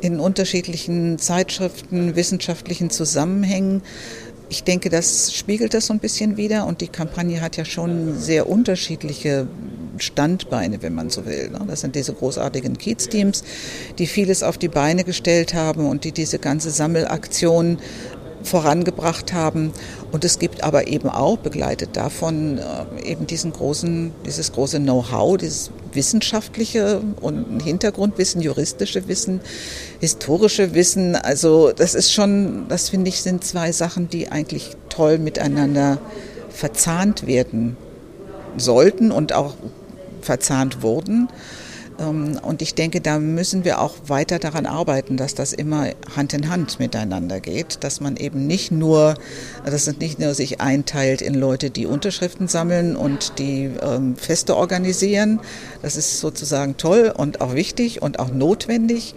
in 0.00 0.18
unterschiedlichen 0.18 1.18
Zeitschriften, 1.18 2.16
wissenschaftlichen 2.16 2.88
Zusammenhängen 2.88 3.82
ich 4.48 4.64
denke, 4.64 4.88
das 4.88 5.34
spiegelt 5.34 5.74
das 5.74 5.86
so 5.86 5.92
ein 5.92 5.98
bisschen 5.98 6.36
wider 6.36 6.66
und 6.66 6.80
die 6.80 6.88
Kampagne 6.88 7.40
hat 7.40 7.56
ja 7.56 7.64
schon 7.64 8.18
sehr 8.18 8.48
unterschiedliche 8.48 9.46
Standbeine, 9.98 10.82
wenn 10.82 10.94
man 10.94 11.10
so 11.10 11.26
will. 11.26 11.50
Ne? 11.50 11.60
Das 11.66 11.80
sind 11.80 11.94
diese 11.94 12.12
großartigen 12.12 12.78
Kiez-Teams, 12.78 13.44
die 13.98 14.06
vieles 14.06 14.42
auf 14.42 14.58
die 14.58 14.68
Beine 14.68 15.04
gestellt 15.04 15.54
haben 15.54 15.86
und 15.86 16.04
die 16.04 16.12
diese 16.12 16.38
ganze 16.38 16.70
Sammelaktion 16.70 17.78
vorangebracht 18.42 19.32
haben. 19.32 19.72
Und 20.12 20.24
es 20.24 20.38
gibt 20.38 20.62
aber 20.64 20.86
eben 20.86 21.08
auch, 21.08 21.38
begleitet 21.38 21.96
davon, 21.96 22.58
äh, 22.58 23.10
eben 23.10 23.26
diesen 23.26 23.52
großen, 23.52 24.12
dieses 24.24 24.52
große 24.52 24.78
Know-how, 24.78 25.36
dieses 25.36 25.70
wissenschaftliche 25.92 27.00
und 27.20 27.62
Hintergrundwissen, 27.62 28.40
juristische 28.40 29.08
Wissen, 29.08 29.40
historische 30.00 30.74
Wissen. 30.74 31.16
Also 31.16 31.72
das 31.72 31.94
ist 31.94 32.12
schon, 32.12 32.66
das 32.68 32.88
finde 32.90 33.08
ich, 33.08 33.22
sind 33.22 33.44
zwei 33.44 33.72
Sachen, 33.72 34.08
die 34.08 34.30
eigentlich 34.30 34.76
toll 34.88 35.18
miteinander 35.18 35.98
verzahnt 36.50 37.26
werden 37.26 37.76
sollten 38.56 39.10
und 39.10 39.32
auch 39.32 39.54
verzahnt 40.22 40.82
wurden. 40.82 41.28
Ähm, 41.98 42.38
und 42.42 42.62
ich 42.62 42.74
denke, 42.74 43.00
da 43.00 43.18
müssen 43.18 43.64
wir 43.64 43.80
auch 43.80 43.94
weiter 44.06 44.38
daran 44.38 44.66
arbeiten, 44.66 45.16
dass 45.16 45.34
das 45.34 45.52
immer 45.52 45.88
Hand 46.14 46.32
in 46.32 46.48
Hand 46.48 46.78
miteinander 46.78 47.40
geht, 47.40 47.82
dass 47.84 48.00
man 48.00 48.16
eben 48.16 48.46
nicht 48.46 48.70
nur, 48.70 49.14
dass 49.64 49.86
es 49.86 49.98
nicht 49.98 50.18
nur 50.18 50.34
sich 50.34 50.60
einteilt 50.60 51.20
in 51.22 51.34
Leute, 51.34 51.70
die 51.70 51.86
Unterschriften 51.86 52.48
sammeln 52.48 52.96
und 52.96 53.38
die 53.38 53.70
ähm, 53.82 54.16
Feste 54.16 54.56
organisieren. 54.56 55.40
Das 55.82 55.96
ist 55.96 56.20
sozusagen 56.20 56.76
toll 56.76 57.12
und 57.16 57.40
auch 57.40 57.54
wichtig 57.54 58.02
und 58.02 58.18
auch 58.18 58.30
notwendig. 58.30 59.14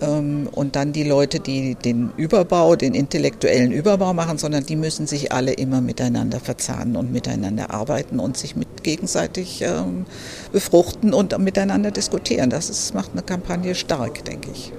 Ähm, 0.00 0.48
und 0.52 0.76
dann 0.76 0.92
die 0.92 1.04
Leute, 1.04 1.40
die 1.40 1.74
den 1.74 2.12
Überbau, 2.16 2.76
den 2.76 2.94
intellektuellen 2.94 3.72
Überbau 3.72 4.12
machen, 4.12 4.38
sondern 4.38 4.64
die 4.64 4.76
müssen 4.76 5.06
sich 5.06 5.32
alle 5.32 5.52
immer 5.52 5.80
miteinander 5.80 6.40
verzahnen 6.40 6.96
und 6.96 7.12
miteinander 7.12 7.70
arbeiten 7.70 8.18
und 8.18 8.36
sich 8.36 8.56
mit 8.56 8.82
gegenseitig 8.82 9.62
ähm, 9.62 10.06
befruchten 10.52 11.14
und 11.14 11.36
miteinander 11.38 11.90
diskutieren. 11.90 12.50
Das 12.50 12.70
ist, 12.70 12.94
macht 12.94 13.12
eine 13.12 13.22
Kampagne 13.22 13.74
stark, 13.74 14.24
denke 14.24 14.50
ich. 14.52 14.72